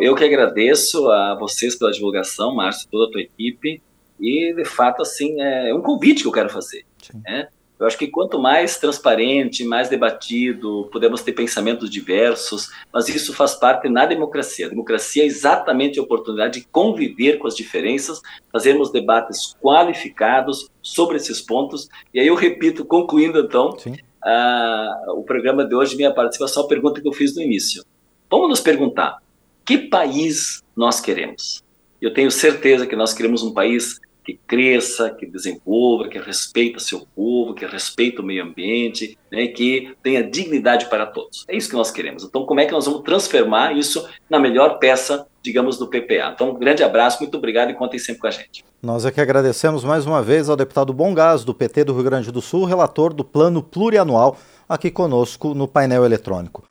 Eu 0.00 0.14
que 0.14 0.24
agradeço 0.24 1.10
a 1.10 1.36
vocês 1.38 1.74
pela 1.74 1.90
divulgação, 1.90 2.54
Márcio, 2.54 2.88
toda 2.90 3.08
a 3.08 3.10
tua 3.12 3.20
equipe, 3.20 3.82
e 4.18 4.52
de 4.54 4.64
fato, 4.64 5.02
assim, 5.02 5.40
é 5.40 5.74
um 5.74 5.80
convite 5.80 6.22
que 6.22 6.28
eu 6.28 6.32
quero 6.32 6.50
fazer. 6.50 6.84
Né? 7.24 7.48
Eu 7.80 7.86
acho 7.86 7.96
que 7.96 8.08
quanto 8.08 8.38
mais 8.38 8.76
transparente, 8.76 9.64
mais 9.64 9.88
debatido, 9.88 10.86
podemos 10.92 11.22
ter 11.22 11.32
pensamentos 11.32 11.88
diversos, 11.88 12.70
mas 12.92 13.08
isso 13.08 13.32
faz 13.32 13.54
parte 13.54 13.88
na 13.88 14.04
democracia. 14.04 14.66
A 14.66 14.68
democracia 14.68 15.22
é 15.22 15.26
exatamente 15.26 15.98
a 15.98 16.02
oportunidade 16.02 16.60
de 16.60 16.66
conviver 16.66 17.38
com 17.38 17.46
as 17.46 17.56
diferenças, 17.56 18.20
fazermos 18.52 18.92
debates 18.92 19.56
qualificados 19.62 20.68
sobre 20.82 21.16
esses 21.16 21.40
pontos. 21.40 21.88
E 22.12 22.20
aí 22.20 22.26
eu 22.26 22.34
repito, 22.34 22.84
concluindo 22.84 23.40
então 23.40 23.74
a, 24.22 25.04
o 25.08 25.22
programa 25.22 25.64
de 25.64 25.74
hoje, 25.74 25.96
minha 25.96 26.12
participação, 26.12 26.64
a 26.64 26.68
pergunta 26.68 27.00
que 27.00 27.08
eu 27.08 27.12
fiz 27.12 27.34
no 27.34 27.42
início. 27.42 27.84
Vamos 28.30 28.48
nos 28.48 28.60
perguntar: 28.60 29.18
que 29.64 29.78
país 29.78 30.62
nós 30.76 31.00
queremos? 31.00 31.62
Eu 32.00 32.12
tenho 32.12 32.30
certeza 32.30 32.86
que 32.86 32.96
nós 32.96 33.12
queremos 33.12 33.42
um 33.42 33.52
país 33.52 34.00
que 34.24 34.38
cresça, 34.46 35.10
que 35.10 35.26
desenvolva, 35.26 36.08
que 36.08 36.18
respeita 36.18 36.78
seu 36.78 37.06
povo, 37.14 37.54
que 37.54 37.66
respeita 37.66 38.22
o 38.22 38.24
meio 38.24 38.44
ambiente, 38.44 39.18
né, 39.30 39.48
que 39.48 39.94
tenha 40.02 40.22
dignidade 40.22 40.88
para 40.88 41.06
todos. 41.06 41.44
É 41.48 41.56
isso 41.56 41.68
que 41.68 41.76
nós 41.76 41.90
queremos. 41.90 42.24
Então, 42.24 42.44
como 42.44 42.60
é 42.60 42.66
que 42.66 42.72
nós 42.72 42.86
vamos 42.86 43.02
transformar 43.02 43.76
isso 43.76 44.08
na 44.28 44.38
melhor 44.38 44.78
peça, 44.78 45.26
digamos, 45.42 45.78
do 45.78 45.86
PPA? 45.86 46.32
Então, 46.34 46.50
um 46.50 46.58
grande 46.58 46.82
abraço, 46.82 47.20
muito 47.20 47.36
obrigado 47.36 47.70
e 47.70 47.74
contem 47.74 47.98
sempre 47.98 48.20
com 48.20 48.26
a 48.26 48.30
gente. 48.30 48.64
Nós 48.82 49.04
é 49.04 49.10
que 49.10 49.20
agradecemos 49.20 49.84
mais 49.84 50.06
uma 50.06 50.22
vez 50.22 50.48
ao 50.48 50.56
deputado 50.56 50.92
Bom 50.92 51.12
Gás, 51.12 51.44
do 51.44 51.54
PT 51.54 51.84
do 51.84 51.94
Rio 51.94 52.04
Grande 52.04 52.32
do 52.32 52.40
Sul, 52.40 52.64
relator 52.64 53.12
do 53.12 53.24
Plano 53.24 53.62
Plurianual, 53.62 54.38
aqui 54.68 54.90
conosco 54.90 55.54
no 55.54 55.68
painel 55.68 56.04
eletrônico. 56.04 56.64